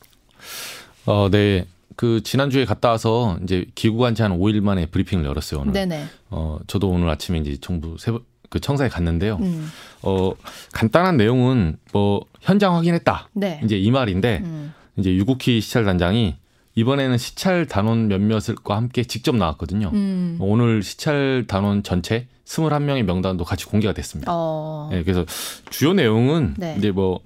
어, 1.06 1.30
네. 1.30 1.66
그 2.00 2.24
지난주에 2.24 2.63
갔다 2.63 2.91
와서 2.91 3.38
이제 3.44 3.65
귀국한 3.75 4.15
지 4.15 4.22
한 4.22 4.32
5일 4.39 4.62
만에 4.62 4.86
브리핑을 4.86 5.25
열었어요, 5.25 5.60
오늘. 5.60 5.74
네네. 5.74 6.06
어, 6.29 6.58
저도 6.65 6.88
오늘 6.88 7.10
아침에 7.10 7.39
이제 7.39 7.58
정부 7.60 7.98
세, 8.00 8.13
그 8.50 8.62
청사에 8.62 8.88
갔는데요. 8.88 9.36
음. 9.41 9.70
어, 10.03 10.32
간단한 10.72 11.18
내용은 11.18 11.75
뭐 11.91 12.22
현장 12.39 12.77
확인했다. 12.77 13.27
네. 13.34 13.60
이제 13.65 13.77
이 13.77 13.91
말인데 13.91 14.39
음. 14.46 14.74
이제 14.96 15.13
유국희 15.13 15.60
시찰 15.60 15.84
단장이 15.84 16.38
이번에는 16.75 17.18
시찰 17.18 17.65
단원 17.65 18.08
몇몇과 18.08 18.77
함께 18.77 19.03
직접 19.03 19.36
나왔거든요. 19.36 19.91
음. 19.94 20.38
오늘 20.39 20.82
시찰 20.84 21.44
단원 21.50 21.84
전체 21.84 22.27
21명의 22.46 23.03
명단도 23.03 23.44
같이 23.44 23.65
공개가 23.65 23.94
됐습니다. 23.94 24.32
어. 24.34 24.88
네, 24.89 25.03
그래서 25.03 25.25
주요 25.70 25.91
내용은 25.91 26.53
네. 26.58 26.75
이제 26.77 26.91
뭐 26.91 27.20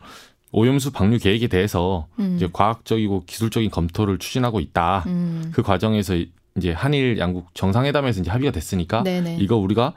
오염수 0.54 0.92
방류 0.92 1.18
계획에 1.18 1.48
대해서 1.48 2.08
음. 2.20 2.36
이제 2.38 2.48
과학적이고 2.52 3.24
기술적인 3.26 3.70
검토를 3.72 4.20
추진하고 4.20 4.60
있다. 4.60 5.04
음. 5.08 5.52
그 5.54 5.64
과정에서 5.64 6.16
이제 6.56 6.72
한일 6.72 7.18
양국 7.18 7.54
정상회담에서 7.56 8.22
이제 8.22 8.30
합의가 8.32 8.52
됐으니까 8.52 9.04
네네. 9.04 9.38
이거 9.42 9.58
우리가 9.58 9.94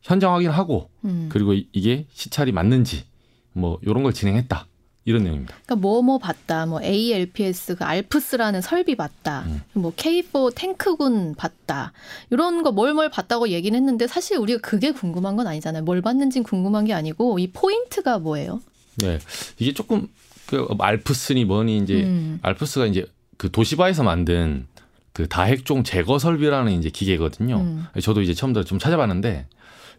현장 0.00 0.32
확인하고 0.34 0.88
음. 1.04 1.28
그리고 1.30 1.54
이게 1.72 2.06
시찰이 2.12 2.52
맞는지 2.52 3.04
뭐 3.52 3.78
이런 3.82 4.02
걸 4.04 4.12
진행했다. 4.14 4.66
이런 5.04 5.22
내용입니다. 5.24 5.54
그러니까 5.64 5.76
뭐뭐 5.76 6.02
뭐 6.02 6.18
봤다, 6.18 6.66
뭐 6.66 6.82
ALPS 6.82 7.76
그 7.76 7.84
알프스라는 7.84 8.60
설비 8.60 8.94
봤다, 8.94 9.44
음. 9.46 9.62
뭐 9.72 9.90
K4 9.96 10.54
탱크군 10.54 11.34
봤다, 11.34 11.92
이런 12.28 12.62
거 12.62 12.72
뭘 12.72 12.94
뭘 12.94 13.08
봤다고 13.08 13.48
얘기는 13.48 13.74
했는데 13.74 14.06
사실 14.06 14.36
우리가 14.36 14.60
그게 14.60 14.90
궁금한 14.92 15.34
건 15.36 15.46
아니잖아요. 15.46 15.82
뭘 15.84 16.02
봤는지 16.02 16.42
궁금한 16.42 16.84
게 16.84 16.92
아니고 16.92 17.38
이 17.38 17.50
포인트가 17.52 18.18
뭐예요? 18.18 18.60
네, 18.98 19.18
이게 19.58 19.72
조금 19.72 20.08
그 20.46 20.66
알프스니 20.78 21.44
뭐니 21.44 21.78
이제 21.78 22.02
음. 22.04 22.38
알프스가 22.42 22.86
이제 22.86 23.06
그 23.36 23.50
도시바에서 23.50 24.02
만든 24.02 24.66
그 25.12 25.28
다핵종 25.28 25.84
제거 25.84 26.18
설비라는 26.18 26.72
이제 26.72 26.90
기계거든요. 26.90 27.56
음. 27.56 27.84
저도 28.00 28.22
이제 28.22 28.34
처음 28.34 28.52
들어 28.52 28.64
좀 28.64 28.78
찾아봤는데 28.78 29.46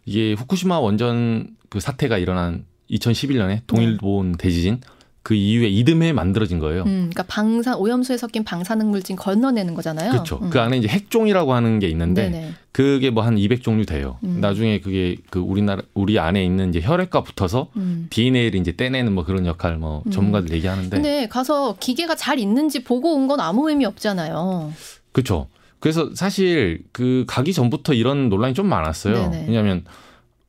이게 0.06 0.32
후쿠시마 0.32 0.78
원전 0.80 1.56
그 1.68 1.78
사태가 1.78 2.18
일어난 2.18 2.64
2011년에 2.90 3.62
동일본 3.66 4.32
네. 4.32 4.38
대지진 4.38 4.80
그 5.22 5.34
이후에 5.34 5.68
이듬해 5.68 6.12
만들어진 6.14 6.58
거예요. 6.58 6.82
음, 6.84 7.10
그러니까 7.12 7.24
방사 7.24 7.76
오염수에 7.76 8.16
섞인 8.16 8.42
방사능 8.42 8.90
물질 8.90 9.16
건너내는 9.16 9.74
거잖아요. 9.74 10.10
그렇죠. 10.12 10.38
음. 10.42 10.48
그 10.50 10.58
안에 10.60 10.78
이제 10.78 10.88
핵종이라고 10.88 11.52
하는 11.52 11.78
게 11.78 11.88
있는데 11.88 12.30
네네. 12.30 12.52
그게 12.72 13.10
뭐 13.10 13.22
한 13.24 13.36
200종류 13.36 13.86
돼요. 13.86 14.16
음. 14.24 14.38
나중에 14.40 14.80
그게 14.80 15.16
그 15.28 15.38
우리나라 15.38 15.82
우리 15.92 16.18
안에 16.18 16.42
있는 16.42 16.70
이제 16.70 16.80
혈액과 16.82 17.22
붙어서 17.22 17.68
음. 17.76 18.06
DNA를 18.08 18.58
이제 18.60 18.74
떼내는 18.74 19.12
뭐 19.12 19.24
그런 19.24 19.44
역할 19.44 19.76
뭐 19.76 20.02
음. 20.06 20.10
전문가들 20.10 20.52
얘기하는데. 20.52 20.88
근데 20.96 21.28
가서 21.28 21.76
기계가 21.78 22.16
잘 22.16 22.38
있는지 22.38 22.82
보고 22.82 23.14
온 23.14 23.28
건 23.28 23.40
아무 23.40 23.68
의미 23.68 23.84
없잖아요. 23.84 24.72
그렇죠. 25.12 25.48
그래서 25.80 26.10
사실 26.14 26.82
그 26.92 27.24
가기 27.28 27.52
전부터 27.52 27.92
이런 27.94 28.28
논란이 28.30 28.54
좀 28.54 28.66
많았어요. 28.66 29.28
네네. 29.30 29.44
왜냐하면 29.48 29.84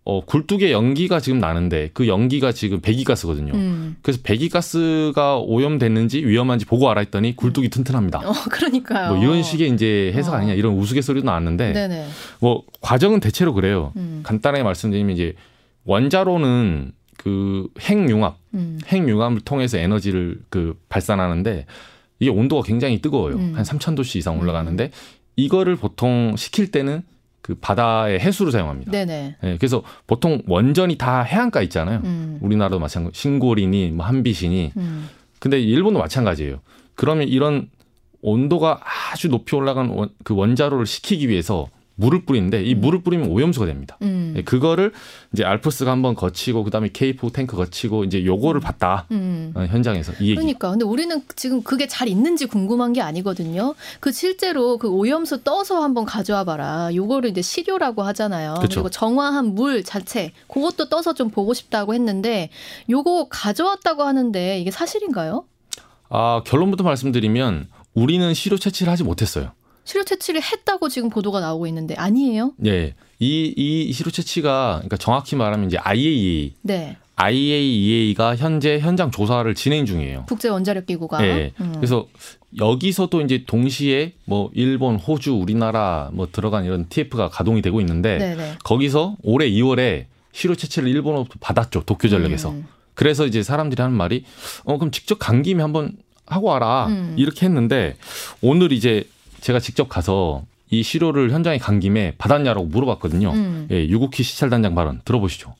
어, 0.03 0.25
굴뚝에 0.25 0.71
연기가 0.71 1.19
지금 1.19 1.39
나는데 1.39 1.91
그 1.93 2.07
연기가 2.07 2.51
지금 2.51 2.81
배기가스거든요. 2.81 3.53
음. 3.53 3.95
그래서 4.01 4.19
배기가스가 4.23 5.37
오염됐는지 5.37 6.25
위험한지 6.25 6.65
보고 6.65 6.89
알아 6.89 7.01
했더니 7.01 7.35
굴뚝이 7.35 7.69
튼튼합니다. 7.69 8.19
어, 8.19 8.33
그러니까요. 8.49 9.13
뭐 9.13 9.23
이런 9.23 9.43
식의 9.43 9.69
이제 9.71 10.11
해석 10.15 10.33
어. 10.33 10.37
아니냐 10.37 10.53
이런 10.53 10.73
우스갯소리도 10.73 11.25
나왔는데 11.25 11.73
네네. 11.73 12.07
뭐 12.39 12.63
과정은 12.81 13.19
대체로 13.19 13.53
그래요. 13.53 13.91
음. 13.95 14.21
간단하게 14.23 14.63
말씀드리면 14.63 15.13
이제 15.13 15.35
원자로는 15.85 16.93
그 17.17 17.67
핵융합, 17.79 18.37
음. 18.55 18.79
핵융합을 18.87 19.41
통해서 19.41 19.77
에너지를 19.77 20.39
그 20.49 20.75
발산하는데 20.89 21.67
이게 22.19 22.31
온도가 22.31 22.63
굉장히 22.63 23.01
뜨거워요. 23.01 23.35
음. 23.35 23.53
한 23.55 23.63
3,000도씨 23.63 24.17
이상 24.17 24.39
올라가는데 24.39 24.85
음. 24.85 24.89
이거를 25.35 25.75
보통 25.75 26.35
식힐 26.37 26.71
때는 26.71 27.03
그 27.41 27.55
바다의 27.55 28.19
해수를 28.19 28.51
사용합니다. 28.51 28.91
네네. 28.91 29.35
네, 29.41 29.57
그래서 29.57 29.83
보통 30.07 30.41
원전이 30.47 30.97
다 30.97 31.21
해안가 31.21 31.61
있잖아요. 31.63 32.01
음. 32.03 32.37
우리나라도 32.41 32.79
마찬가지. 32.79 33.19
신고리니 33.19 33.91
뭐 33.91 34.05
한빛이니. 34.05 34.73
음. 34.77 35.09
근데 35.39 35.59
일본도 35.59 35.99
마찬가지예요. 35.99 36.59
그러면 36.95 37.27
이런 37.27 37.69
온도가 38.21 38.81
아주 39.11 39.29
높이 39.29 39.55
올라간 39.55 39.89
원, 39.89 40.09
그 40.23 40.35
원자로를 40.35 40.85
식히기 40.85 41.29
위해서 41.29 41.67
물을 42.01 42.25
뿌리는데 42.25 42.63
이 42.63 42.73
음. 42.73 42.81
물을 42.81 43.01
뿌리면 43.01 43.29
오염수가 43.29 43.67
됩니다. 43.67 43.97
음. 44.01 44.33
예, 44.35 44.43
그거를 44.43 44.91
이제 45.31 45.45
알프스가 45.45 45.91
한번 45.91 46.15
거치고 46.15 46.63
그다음에 46.63 46.89
K4 46.89 47.31
탱크 47.31 47.55
거치고 47.55 48.03
이제 48.03 48.25
요거를 48.25 48.59
봤다 48.59 49.05
음. 49.11 49.53
어, 49.55 49.61
현장에서 49.61 50.11
이 50.19 50.31
얘기. 50.31 50.35
그러니까 50.35 50.71
근데 50.71 50.83
우리는 50.83 51.21
지금 51.35 51.61
그게 51.63 51.87
잘 51.87 52.07
있는지 52.07 52.47
궁금한 52.47 52.91
게 52.93 53.01
아니거든요. 53.01 53.75
그 53.99 54.11
실제로 54.11 54.77
그 54.77 54.89
오염수 54.89 55.43
떠서 55.43 55.83
한번 55.83 56.05
가져와 56.05 56.43
봐라. 56.43 56.89
요거를 56.93 57.29
이제 57.29 57.41
시료라고 57.41 58.01
하잖아요. 58.03 58.55
그쵸. 58.61 58.81
그리고 58.81 58.89
정화한 58.89 59.53
물 59.53 59.83
자체 59.83 60.31
그것도 60.47 60.89
떠서 60.89 61.13
좀 61.13 61.29
보고 61.29 61.53
싶다고 61.53 61.93
했는데 61.93 62.49
요거 62.89 63.27
가져왔다고 63.29 64.03
하는데 64.03 64.59
이게 64.59 64.71
사실인가요? 64.71 65.45
아 66.09 66.41
결론부터 66.45 66.83
말씀드리면 66.83 67.67
우리는 67.93 68.33
시료 68.33 68.57
채취를 68.57 68.91
하지 68.91 69.03
못했어요. 69.03 69.51
시료 69.91 70.05
채취를 70.05 70.41
했다고 70.41 70.87
지금 70.87 71.09
보도가 71.09 71.41
나오고 71.41 71.67
있는데 71.67 71.95
아니에요? 71.95 72.53
네. 72.55 72.95
이, 73.19 73.53
이 73.57 73.91
시료 73.91 74.09
채취가 74.09 74.75
그러니까 74.77 74.95
정확히 74.95 75.35
말하면 75.35 75.67
이제 75.67 75.77
IAEA. 75.77 76.53
네. 76.61 76.95
IAEA가 77.17 78.37
현재 78.37 78.79
현장 78.79 79.11
조사를 79.11 79.53
진행 79.53 79.85
중이에요. 79.85 80.23
국제 80.29 80.47
원자력 80.47 80.85
기구가. 80.85 81.21
네. 81.21 81.51
음. 81.59 81.73
그래서 81.75 82.07
여기서 82.57 83.07
도 83.07 83.19
이제 83.19 83.43
동시에 83.45 84.13
뭐 84.23 84.49
일본, 84.53 84.95
호주, 84.95 85.33
우리나라 85.33 86.09
뭐 86.13 86.25
들어간 86.31 86.63
이런 86.63 86.87
TF가 86.87 87.27
가동이 87.27 87.61
되고 87.61 87.81
있는데 87.81 88.17
네네. 88.17 88.59
거기서 88.63 89.17
올해 89.23 89.49
2월에 89.49 90.05
시료 90.31 90.55
채취를 90.55 90.87
일본으로부터 90.87 91.35
받았죠. 91.41 91.83
도쿄 91.83 92.07
전력에서. 92.07 92.51
음. 92.51 92.65
그래서 92.93 93.27
이제 93.27 93.43
사람들이 93.43 93.81
하는 93.81 93.93
말이 93.97 94.23
어 94.63 94.77
그럼 94.77 94.91
직접 94.91 95.15
간 95.19 95.43
김에 95.43 95.61
한번 95.61 95.97
하고 96.25 96.47
와라. 96.47 96.87
음. 96.87 97.15
이렇게 97.17 97.45
했는데 97.45 97.97
오늘 98.41 98.71
이제 98.71 99.03
제가 99.41 99.59
직접 99.59 99.89
가서 99.89 100.45
이 100.69 100.83
시료를 100.83 101.31
현장에 101.31 101.57
간 101.57 101.79
김에 101.79 102.13
받았냐라고 102.17 102.67
물어봤거든요. 102.67 103.31
음. 103.31 103.67
예, 103.71 103.87
유국희 103.87 104.23
시찰단장 104.23 104.73
발언 104.73 105.01
들어보시죠. 105.03 105.55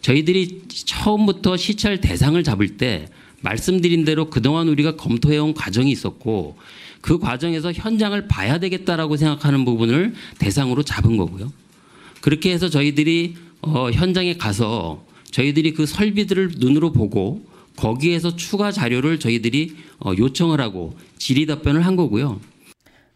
저희들이 0.00 0.62
처음부터 0.68 1.56
시찰 1.56 2.00
대상을 2.00 2.42
잡을 2.42 2.76
때 2.76 3.06
말씀드린 3.42 4.04
대로 4.04 4.30
그동안 4.30 4.68
우리가 4.68 4.96
검토해온 4.96 5.54
과정이 5.54 5.90
있었고 5.92 6.56
그 7.00 7.18
과정에서 7.18 7.72
현장을 7.72 8.28
봐야 8.28 8.58
되겠다라고 8.58 9.16
생각하는 9.16 9.64
부분을 9.64 10.14
대상으로 10.38 10.82
잡은 10.82 11.16
거고요. 11.16 11.52
그렇게 12.20 12.52
해서 12.52 12.68
저희들이 12.68 13.36
어, 13.62 13.90
현장에 13.90 14.34
가서 14.34 15.04
저희들이 15.30 15.74
그 15.74 15.86
설비들을 15.86 16.54
눈으로 16.56 16.92
보고 16.92 17.44
거기에서 17.76 18.36
추가 18.36 18.72
자료를 18.72 19.18
저희들이 19.20 19.76
어, 20.00 20.12
요청을 20.16 20.60
하고 20.60 20.96
질의 21.18 21.46
답변을 21.46 21.86
한 21.86 21.96
거고요. 21.96 22.40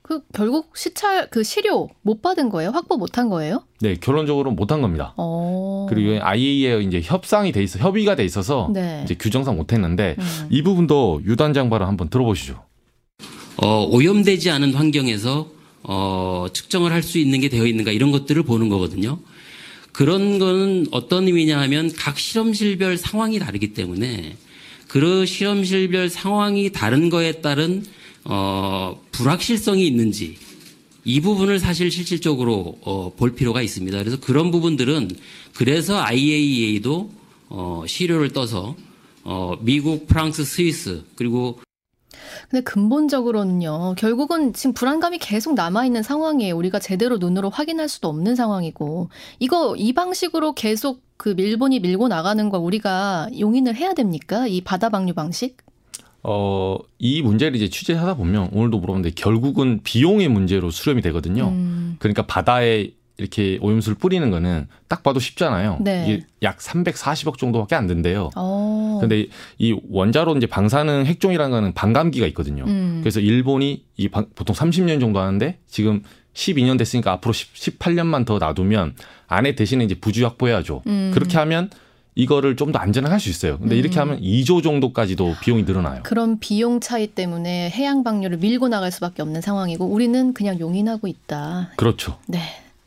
그 0.07 0.21
결국 0.35 0.77
시찰 0.77 1.31
그 1.31 1.43
시료 1.43 1.89
못 2.03 2.21
받은 2.21 2.51
거예요? 2.51 2.69
확보 2.71 2.99
못 2.99 3.17
한 3.17 3.31
거예요? 3.31 3.65
네, 3.81 3.95
결론적으로 3.95 4.51
못 4.51 4.71
한 4.71 4.83
겁니다. 4.83 5.15
오. 5.17 5.23
어. 5.23 5.87
그리고 5.89 6.23
IAEA 6.23 6.85
이제 6.85 7.01
협상이 7.03 7.53
돼 7.53 7.63
있어 7.63 7.79
협의가 7.79 8.15
돼 8.15 8.23
있어서 8.23 8.69
네. 8.75 9.01
이제 9.05 9.15
규정상 9.19 9.57
못 9.57 9.73
했는데 9.73 10.17
음. 10.19 10.47
이 10.51 10.63
부분도 10.63 11.23
유단장 11.25 11.71
발언 11.71 11.89
한번 11.89 12.11
들어보시죠. 12.11 12.63
어, 13.63 13.87
오염되지 13.91 14.51
않은 14.51 14.75
환경에서 14.75 15.49
어, 15.85 16.47
측정을 16.53 16.93
할 16.93 17.03
수 17.03 17.17
있는 17.19 17.41
게 17.41 17.49
되어 17.49 17.65
있는가 17.67 17.91
이런 17.91 18.11
것들을 18.11 18.43
보는 18.43 18.69
거거든요. 18.69 19.19
그런 19.93 20.39
거는 20.39 20.87
어떤 20.91 21.29
의미냐 21.29 21.59
하면 21.63 21.91
각 21.97 22.19
실험실별 22.19 22.99
상황이 22.99 23.39
다르기 23.39 23.73
때문에 23.73 24.37
그 24.89 25.25
실험실별 25.25 26.11
상황이 26.11 26.71
다른 26.73 27.09
거에 27.09 27.41
따른 27.41 27.85
어, 28.25 29.01
불확실성이 29.13 29.87
있는지 29.87 30.37
이 31.05 31.21
부분을 31.21 31.59
사실 31.59 31.91
실질적으로 31.91 32.79
어, 32.83 33.13
볼 33.15 33.35
필요가 33.35 33.61
있습니다. 33.61 33.99
그래서 33.99 34.19
그런 34.21 34.51
부분들은 34.51 35.11
그래서 35.55 35.99
IAEA도 36.03 37.11
어, 37.51 37.85
시료를 37.87 38.33
떠서 38.33 38.75
어, 39.23 39.57
미국, 39.61 40.07
프랑스, 40.07 40.45
스위스 40.45 41.05
그리고 41.17 41.59
근데 42.49 42.63
근본적으로는요, 42.63 43.95
결국은 43.97 44.53
지금 44.53 44.75
불안감이 44.75 45.19
계속 45.19 45.55
남아있는 45.55 46.03
상황이에요. 46.03 46.57
우리가 46.57 46.79
제대로 46.79 47.19
눈으로 47.19 47.51
확인할 47.51 47.89
수도 47.89 48.09
없는 48.09 48.37
상황이고. 48.37 49.09
이거 49.39 49.75
이 49.77 49.93
방식으로 49.93 50.53
계속 50.53 51.03
그 51.17 51.35
일본이 51.39 51.81
밀고 51.81 52.09
나가는 52.09 52.49
걸 52.51 52.61
우리가 52.61 53.29
용인을 53.39 53.77
해야 53.77 53.95
됩니까? 53.95 54.47
이 54.47 54.61
바다 54.61 54.89
방류 54.89 55.15
방식? 55.15 55.57
어, 56.27 56.79
이 56.99 57.21
문제를 57.23 57.55
이제 57.57 57.69
취재하다 57.69 58.15
보면 58.15 58.49
오늘도 58.53 58.79
물어봤는데 58.79 59.15
결국은 59.15 59.81
비용의 59.85 60.29
문제로 60.29 60.71
수렴이 60.71 61.03
되거든요. 61.03 61.49
음. 61.49 61.97
그러니까 61.99 62.27
바다에 62.27 62.93
이렇게 63.19 63.59
오염수를 63.61 63.97
뿌리는 63.97 64.29
거는 64.31 64.67
딱 64.89 65.03
봐도 65.03 65.21
쉽잖아요. 65.21 65.79
네. 65.81 66.07
이게 66.09 66.27
약 66.43 66.59
340억 66.59 67.39
정도밖에 67.39 67.77
안 67.77 67.87
된대요. 67.87 68.31
오. 68.37 68.99
근데 69.01 69.27
이 69.59 69.79
원자로 69.89 70.37
이제 70.37 70.47
방사능 70.47 71.05
핵종이라는 71.07 71.51
거는 71.51 71.75
반감기가 71.75 72.27
있거든요. 72.29 72.65
음. 72.67 73.01
그래서 73.03 73.21
일본이 73.21 73.85
이 73.97 74.09
보통 74.09 74.57
30년 74.57 75.01
정도 75.01 75.21
하는데 75.21 75.59
지금 75.69 76.03
12년 76.33 76.77
됐으니까 76.79 77.13
앞으로 77.13 77.33
10, 77.33 77.55
18년만 77.79 78.27
더 78.27 78.39
놔두면 78.39 78.95
안에 79.29 79.55
대신에 79.55 79.85
이제 79.85 79.95
부주 79.95 80.25
확보해야죠. 80.25 80.83
음. 80.87 81.11
그렇게 81.15 81.39
하면 81.39 81.71
이거를 82.17 82.57
좀 82.57 82.73
더 82.73 82.79
안전하게 82.79 83.13
할 83.13 83.21
수 83.21 83.29
있어요. 83.31 83.59
근데 83.59 83.77
음. 83.77 83.79
이렇게 83.79 83.99
하면 83.99 84.21
2조 84.21 84.63
정도까지도 84.63 85.37
비용이 85.41 85.63
늘어나요. 85.65 86.03
그런 86.03 86.39
비용 86.39 86.81
차이 86.81 87.07
때문에 87.07 87.71
해양 87.71 88.03
방류를 88.05 88.39
밀고 88.39 88.69
나갈 88.69 88.91
수밖에 88.91 89.23
없는 89.23 89.41
상황이고 89.41 89.85
우리는 89.85 90.33
그냥 90.35 90.59
용인하고 90.59 91.07
있다. 91.07 91.71
그렇죠. 91.77 92.19
네. 92.27 92.41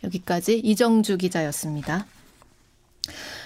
여기까지 0.04 0.60
이정주 0.60 1.18
기자였습니다. 1.18 2.06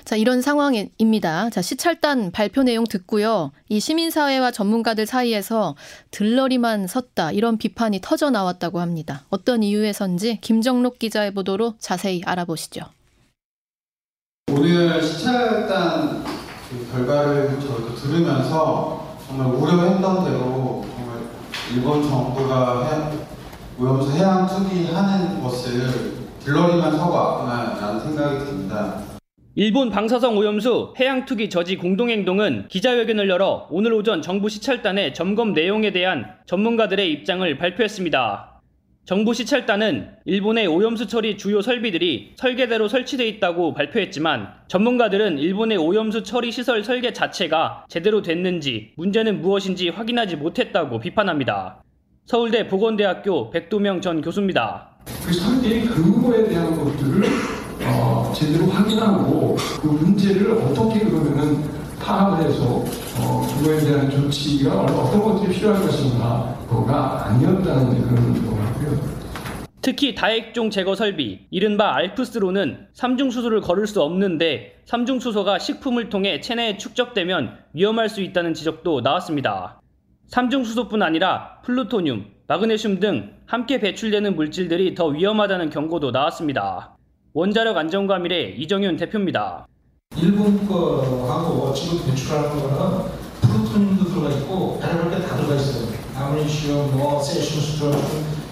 자, 0.03 0.15
이런 0.15 0.41
상황입니다. 0.41 1.49
자, 1.51 1.61
시찰단 1.61 2.31
발표 2.31 2.63
내용 2.63 2.85
듣고요. 2.85 3.51
이 3.69 3.79
시민사회와 3.79 4.51
전문가들 4.51 5.05
사이에서 5.05 5.75
들러리만 6.09 6.87
섰다. 6.87 7.31
이런 7.31 7.57
비판이 7.59 7.99
터져 8.01 8.31
나왔다고 8.31 8.79
합니다. 8.79 9.23
어떤 9.29 9.61
이유에선지 9.61 10.39
김정록 10.41 10.97
기자의 10.97 11.33
보도로 11.35 11.75
자세히 11.79 12.23
알아보시죠. 12.25 12.81
오늘 14.49 15.01
시찰단 15.01 16.23
그 16.69 16.91
결과를 16.91 17.49
저희도 17.59 17.95
들으면서 17.95 19.15
정말 19.25 19.47
우려했던 19.47 20.25
대로 20.25 20.85
정말 20.95 21.19
일본 21.73 22.03
정부가 22.03 22.85
해양, 22.85 23.19
오염수 23.79 24.11
해양 24.17 24.45
투기하는 24.47 25.41
것을 25.41 26.13
들러리만 26.41 26.97
서고 26.97 27.13
왔구나라는 27.13 27.99
생각이 28.01 28.39
듭니다. 28.39 29.01
일본 29.55 29.89
방사성 29.89 30.37
오염수 30.37 30.95
해양 30.99 31.25
투기 31.25 31.49
저지 31.49 31.77
공동행동은 31.77 32.67
기자회견을 32.67 33.29
열어 33.29 33.67
오늘 33.69 33.93
오전 33.93 34.21
정부 34.21 34.49
시찰단의 34.49 35.13
점검 35.13 35.53
내용에 35.53 35.91
대한 35.91 36.25
전문가들의 36.45 37.09
입장을 37.11 37.57
발표했습니다. 37.57 38.50
정부 39.11 39.33
시찰단은 39.33 40.07
일본의 40.23 40.67
오염수 40.67 41.07
처리 41.07 41.37
주요 41.37 41.61
설비들이 41.61 42.31
설계대로 42.37 42.87
설치돼 42.87 43.27
있다고 43.27 43.73
발표했지만 43.73 44.47
전문가들은 44.69 45.37
일본의 45.37 45.77
오염수 45.79 46.23
처리 46.23 46.49
시설 46.49 46.81
설계 46.81 47.11
자체가 47.11 47.87
제대로 47.89 48.21
됐는지 48.21 48.93
문제는 48.95 49.41
무엇인지 49.41 49.89
확인하지 49.89 50.37
못했다고 50.37 51.01
비판합니다. 51.01 51.83
서울대 52.25 52.69
보건대학교 52.69 53.49
백도명 53.49 53.99
전 53.99 54.21
교수입니다. 54.21 54.91
그 55.25 55.33
설계의 55.33 55.87
근거에 55.87 56.47
대한 56.47 56.73
것들을 56.73 57.21
어, 57.87 58.31
제대로 58.33 58.67
확인하고 58.67 59.57
그 59.81 59.87
문제를 59.87 60.51
어떻게 60.51 61.01
그러면은 61.01 61.80
파악을 62.03 62.45
해서 62.45 62.83
어, 63.19 63.47
그거에 63.57 63.79
대한 63.79 64.09
조치가 64.09 64.81
어떤 64.81 65.21
것들이 65.21 65.53
필요할 65.53 65.81
것인가가 65.81 67.25
아니었다는 67.27 68.07
그런 68.07 68.45
것 68.45 68.57
같고요. 68.57 69.21
특히 69.81 70.13
다액종 70.13 70.69
제거 70.69 70.93
설비, 70.93 71.47
이른바 71.49 71.95
알프스로는 71.95 72.87
삼중수소를 72.93 73.61
걸을 73.61 73.87
수 73.87 74.01
없는데 74.03 74.81
삼중수소가 74.85 75.57
식품을 75.57 76.09
통해 76.09 76.39
체내에 76.39 76.77
축적되면 76.77 77.57
위험할 77.73 78.07
수 78.09 78.21
있다는 78.21 78.53
지적도 78.53 79.01
나왔습니다. 79.01 79.81
삼중수소뿐 80.27 81.01
아니라 81.01 81.61
플루토늄, 81.63 82.25
마그네슘 82.47 82.99
등 82.99 83.33
함께 83.47 83.79
배출되는 83.79 84.35
물질들이 84.35 84.93
더 84.93 85.07
위험하다는 85.07 85.71
경고도 85.71 86.11
나왔습니다. 86.11 86.95
원자력 87.33 87.77
안전과밀의 87.77 88.59
이정윤 88.59 88.97
대표입니다. 88.97 89.65
일본 90.17 90.67
거하고 90.67 91.73
지금 91.73 92.05
배출하는 92.05 92.49
거는 92.49 93.11
플루토늄도 93.41 94.05
들어가 94.05 94.29
있고 94.29 94.77
별의별 94.79 95.09
게다 95.09 95.35
들어가 95.35 95.55
있어요. 95.55 95.87
아모니슘, 96.15 96.97
뭐 96.97 97.21
세슘, 97.21 97.91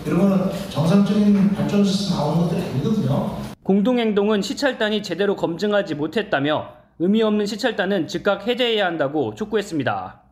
이런 0.06 0.20
거는 0.20 0.52
정상적인 0.70 1.52
발전소에서 1.54 2.16
나오는 2.16 2.44
것들이 2.44 2.62
아니거든요. 2.62 3.38
공동행동은 3.64 4.42
시찰단이 4.42 5.04
제대로 5.04 5.36
검증하지 5.36 5.96
못했다며 5.96 6.70
의미 6.98 7.22
없는 7.22 7.46
시찰단은 7.46 8.08
즉각 8.08 8.48
해제해야 8.48 8.86
한다고 8.86 9.36
촉구했습니다. 9.36 10.24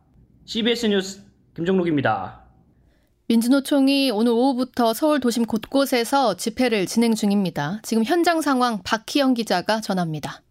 CBS 0.46 0.86
뉴스 0.86 1.22
김종록입니다. 1.54 2.42
민주노총이 3.28 4.10
오늘 4.10 4.32
오후부터 4.32 4.94
서울 4.94 5.20
도심 5.20 5.44
곳곳에서 5.44 6.34
집회를 6.34 6.86
진행 6.86 7.14
중입니다. 7.14 7.80
지금 7.82 8.02
현장 8.02 8.40
상황 8.40 8.82
박희영 8.82 9.34
기자가 9.34 9.80
전합니다. 9.80 10.42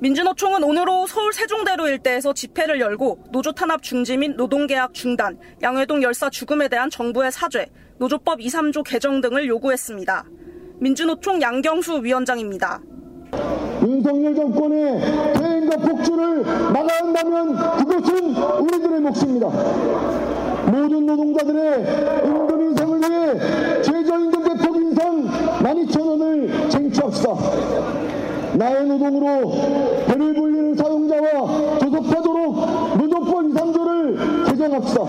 민주노총은 0.00 0.62
오늘 0.62 0.88
오후 0.88 1.08
서울 1.08 1.32
세종대로 1.32 1.88
일대에서 1.88 2.32
집회를 2.32 2.78
열고 2.78 3.24
노조 3.32 3.50
탄압 3.50 3.82
중지 3.82 4.16
및 4.16 4.36
노동계약 4.36 4.94
중단, 4.94 5.36
양회동 5.60 6.04
열사 6.04 6.30
죽음에 6.30 6.68
대한 6.68 6.88
정부의 6.88 7.32
사죄, 7.32 7.66
노조법 7.98 8.40
2, 8.40 8.46
3조 8.46 8.84
개정 8.84 9.20
등을 9.20 9.48
요구했습니다. 9.48 10.24
민주노총 10.78 11.42
양경수 11.42 12.00
위원장입니다. 12.04 12.80
윤석열 13.82 14.36
정권의 14.36 15.00
대행과 15.34 15.76
폭주를 15.78 16.44
막아야 16.44 16.98
한다면 17.00 17.56
그것은 17.78 18.36
우리들의 18.36 19.00
몫입니다. 19.00 19.48
모든 20.70 21.06
노동자들의 21.06 22.24
임금 22.24 22.62
인상을 22.62 23.00
위해 23.00 23.82
최저임금 23.82 24.44
대폭 24.44 24.76
인상 24.76 25.28
12,000원을 25.58 26.70
쟁취합시다. 26.70 27.97
나의 28.58 28.86
노동으로 28.86 29.52
배를 30.08 30.34
불리는 30.34 30.74
사용자와 30.74 31.78
조속하도록 31.78 32.56
2, 32.96 33.08
3조를 33.54 34.50
개정합시다. 34.50 35.04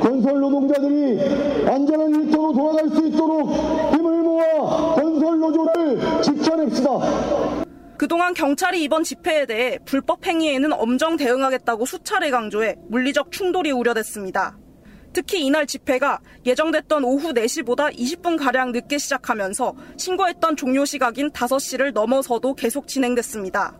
건설 0.00 0.40
노동자들이 0.40 1.68
안전한 1.68 2.12
일터로 2.12 2.52
돌아갈 2.52 2.88
수 2.88 3.06
있도록 3.06 3.52
힘을 3.94 4.22
모아 4.22 4.94
건설 4.96 5.38
노조를 5.38 6.22
지켜냅시다. 6.22 6.90
그동안 7.96 8.34
경찰이 8.34 8.82
이번 8.82 9.04
집회에 9.04 9.46
대해 9.46 9.78
불법 9.84 10.26
행위에는 10.26 10.72
엄정 10.72 11.16
대응하겠다고 11.16 11.86
수차례 11.86 12.30
강조해 12.30 12.74
물리적 12.88 13.30
충돌이 13.30 13.70
우려됐습니다. 13.70 14.56
특히 15.18 15.44
이날 15.44 15.66
집회가 15.66 16.20
예정됐던 16.46 17.02
오후 17.02 17.32
4시보다 17.32 17.92
20분가량 17.92 18.70
늦게 18.70 18.98
시작하면서 18.98 19.74
신고했던 19.96 20.54
종료 20.54 20.84
시각인 20.84 21.30
5시를 21.30 21.92
넘어서도 21.92 22.54
계속 22.54 22.86
진행됐습니다. 22.86 23.76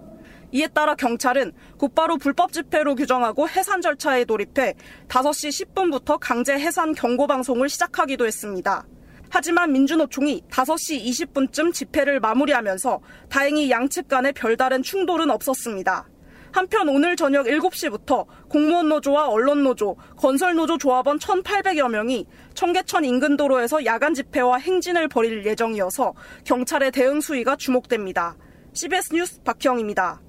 이에 0.51 0.67
따라 0.67 0.97
경찰은 0.97 1.53
곧바로 1.77 2.17
불법 2.17 2.53
집회로 2.53 2.97
규정하고 2.97 3.49
해산 3.49 3.81
절차에 3.81 4.25
돌입해 4.25 4.75
5시 5.07 5.67
10분부터 5.73 6.19
강제 6.21 6.55
해산 6.55 6.93
경고 6.93 7.29
방송을 7.29 7.69
시작하기도 7.69 8.27
했습니다. 8.27 8.85
하지만 9.31 9.71
민주노총이 9.71 10.43
5시 10.51 11.05
20분쯤 11.05 11.73
집회를 11.73 12.19
마무리하면서 12.19 12.99
다행히 13.29 13.71
양측 13.71 14.09
간에 14.09 14.33
별다른 14.33 14.83
충돌은 14.83 15.31
없었습니다. 15.31 16.09
한편 16.53 16.89
오늘 16.89 17.17
저녁 17.17 17.47
7시부터 17.47 18.27
공무원 18.49 18.89
노조와 18.89 19.29
언론 19.29 19.63
노조, 19.63 19.97
건설 20.17 20.55
노조 20.55 20.79
조합원 20.79 21.19
1,800여 21.19 21.91
명이 21.91 22.27
청계천 22.55 23.05
인근 23.05 23.37
도로에서 23.37 23.85
야간 23.85 24.15
집회와 24.15 24.59
행진을 24.59 25.09
벌일 25.09 25.45
예정이어서 25.45 26.15
경찰의 26.45 26.93
대응 26.93 27.21
수위가 27.21 27.57
주목됩니다. 27.57 28.37
CBS 28.73 29.15
뉴스 29.15 29.43
박형입니다. 29.43 30.21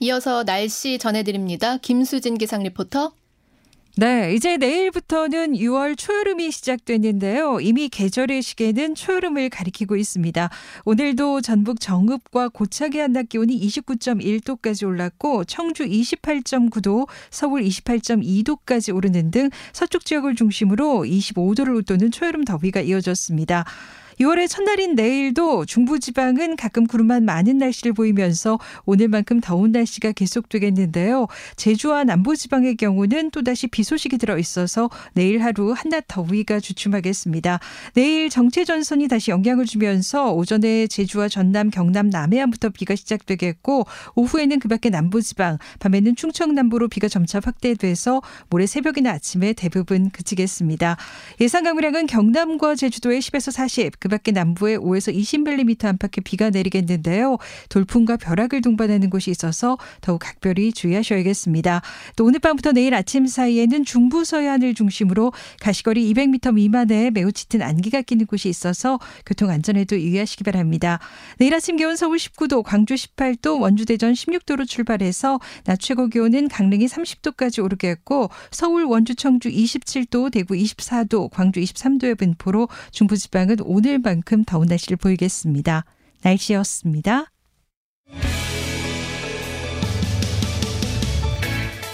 이어서 0.00 0.44
날씨 0.44 0.98
전해드립니다. 0.98 1.78
김수진 1.78 2.38
기상 2.38 2.62
리포터. 2.62 3.17
네, 3.98 4.32
이제 4.32 4.58
내일부터는 4.58 5.54
6월 5.54 5.98
초여름이 5.98 6.52
시작됐는데요. 6.52 7.58
이미 7.58 7.88
계절의 7.88 8.42
시계는 8.42 8.94
초여름을 8.94 9.50
가리키고 9.50 9.96
있습니다. 9.96 10.50
오늘도 10.84 11.40
전북 11.40 11.80
정읍과 11.80 12.50
고창의 12.50 13.00
한낮 13.00 13.28
기온이 13.28 13.58
29.1도까지 13.58 14.86
올랐고 14.86 15.42
청주 15.46 15.84
28.9도, 15.84 17.08
서울 17.30 17.62
28.2도까지 17.62 18.94
오르는 18.94 19.32
등 19.32 19.50
서쪽 19.72 20.04
지역을 20.04 20.36
중심으로 20.36 21.02
25도를 21.02 21.74
웃도는 21.78 22.12
초여름 22.12 22.44
더위가 22.44 22.82
이어졌습니다. 22.82 23.64
6월의 24.20 24.48
첫날인 24.48 24.94
내일도 24.96 25.64
중부지방은 25.64 26.56
가끔 26.56 26.86
구름만 26.86 27.24
많은 27.24 27.58
날씨를 27.58 27.92
보이면서 27.92 28.58
오늘만큼 28.84 29.40
더운 29.40 29.70
날씨가 29.70 30.12
계속되겠는데요. 30.12 31.28
제주와 31.56 32.02
남부지방의 32.04 32.76
경우는 32.76 33.30
또다시 33.30 33.68
비 33.68 33.84
소식이 33.84 34.18
들어 34.18 34.36
있어서 34.38 34.90
내일 35.14 35.42
하루 35.42 35.72
한낮 35.72 36.04
더위가 36.08 36.58
주춤하겠습니다. 36.58 37.60
내일 37.94 38.28
정체 38.28 38.64
전선이 38.64 39.06
다시 39.06 39.30
영향을 39.30 39.66
주면서 39.66 40.32
오전에 40.32 40.88
제주와 40.88 41.28
전남, 41.28 41.70
경남, 41.70 42.10
남해안부터 42.10 42.70
비가 42.70 42.96
시작되겠고 42.96 43.86
오후에는 44.16 44.58
그밖에 44.58 44.90
남부지방, 44.90 45.58
밤에는 45.78 46.16
충청 46.16 46.54
남부로 46.54 46.88
비가 46.88 47.06
점차 47.06 47.40
확대돼서 47.44 48.20
모레 48.50 48.66
새벽이나 48.66 49.12
아침에 49.12 49.52
대부분 49.52 50.10
그치겠습니다. 50.10 50.96
예상 51.40 51.62
강우량은 51.62 52.06
경남과 52.08 52.74
제주도에 52.74 53.20
10에서 53.20 53.52
40, 53.52 54.00
그 54.08 54.10
밖에 54.10 54.32
남부에 54.32 54.78
5에서 54.78 55.14
20mm 55.14 55.84
안팎의 55.84 56.22
비가 56.24 56.48
내리겠는데요. 56.48 57.36
돌풍과 57.68 58.16
벼락을 58.16 58.62
동반하는 58.62 59.10
곳이 59.10 59.30
있어서 59.30 59.76
더욱 60.00 60.20
각별히 60.20 60.72
주의하셔야겠습니다. 60.72 61.82
또 62.16 62.24
오늘 62.24 62.40
밤부터 62.40 62.72
내일 62.72 62.94
아침 62.94 63.26
사이에는 63.26 63.84
중부 63.84 64.24
서해안을 64.24 64.72
중심으로 64.72 65.32
가시거리 65.60 66.10
200m 66.14 66.54
미만의 66.54 67.10
매우 67.10 67.30
짙은 67.30 67.60
안개가 67.60 68.00
끼는 68.00 68.24
곳이 68.24 68.48
있어서 68.48 68.98
교통 69.26 69.50
안전에도 69.50 70.00
유의하시기 70.00 70.42
바랍니다. 70.42 71.00
내일 71.36 71.54
아침 71.54 71.76
기온 71.76 71.94
서울 71.96 72.16
19도, 72.16 72.62
광주 72.62 72.94
18도, 72.94 73.60
원주 73.60 73.84
대전 73.84 74.14
16도로 74.14 74.66
출발해서 74.66 75.38
낮 75.64 75.78
최고 75.80 76.06
기온은 76.06 76.48
강릉이 76.48 76.86
30도까지 76.86 77.62
오르겠고 77.62 78.30
서울, 78.50 78.84
원주, 78.84 79.16
청주 79.16 79.50
27도, 79.50 80.32
대구 80.32 80.54
24도, 80.54 81.30
광주 81.30 81.60
23도의 81.60 82.16
분포로 82.16 82.68
중부지방은 82.92 83.56
오늘 83.64 83.97
오늘만큼 83.98 84.44
더운 84.44 84.66
날씨를 84.68 84.96
보이겠습니다. 84.96 85.84
날씨였습니다. 86.22 87.26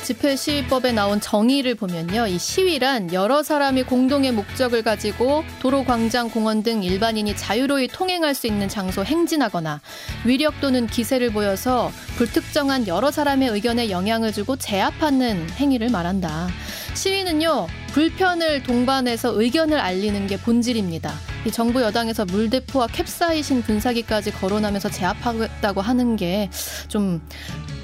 집회 0.04 0.36
시위법에 0.36 0.92
나온 0.92 1.18
정의를 1.18 1.76
보면요. 1.76 2.26
이 2.26 2.38
시위란 2.38 3.14
여러 3.14 3.42
사람이 3.42 3.84
공동의 3.84 4.32
목적을 4.32 4.82
가지고 4.82 5.44
도로, 5.60 5.82
광장, 5.84 6.28
공원 6.28 6.62
등 6.62 6.82
일반인이 6.82 7.34
자유로이 7.36 7.88
통행할 7.88 8.34
수 8.34 8.46
있는 8.46 8.68
장소 8.68 9.02
행진하거나 9.02 9.80
위력 10.26 10.60
또는 10.60 10.86
기세를 10.86 11.32
보여서 11.32 11.90
불특정한 12.16 12.86
여러 12.86 13.10
사람의 13.10 13.48
의견에 13.48 13.88
영향을 13.88 14.32
주고 14.32 14.56
제압하는 14.56 15.48
행위를 15.52 15.88
말한다. 15.88 16.48
시위는요, 16.92 17.66
불편을 17.92 18.64
동반해서 18.64 19.40
의견을 19.40 19.80
알리는 19.80 20.26
게 20.26 20.36
본질입니다. 20.36 21.33
이 21.44 21.50
정부 21.50 21.82
여당에서 21.82 22.24
물대포와 22.24 22.86
캡사이신 22.88 23.62
분사기까지 23.62 24.32
거론하면서 24.32 24.90
제압하겠다고 24.90 25.80
하는 25.80 26.16
게 26.16 26.48
좀 26.88 27.20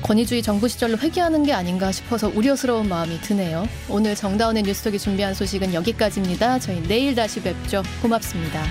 권위주의 0.03 0.43
정부 0.43 0.69
시절로 0.69 0.97
회귀하는 0.97 1.43
게 1.45 1.53
아닌가 1.53 1.93
싶어서 1.93 2.29
우려스러운 2.35 2.89
마음이 2.89 3.21
드네요. 3.21 3.67
오늘 3.89 4.15
정다운의 4.15 4.63
뉴스톡이 4.63 4.99
준비한 4.99 5.35
소식은 5.35 5.75
여기까지입니다. 5.75 6.59
저희 6.59 6.83
내일 6.85 7.15
다시 7.15 7.43
뵙죠. 7.43 7.83
고맙습니다. 8.01 8.63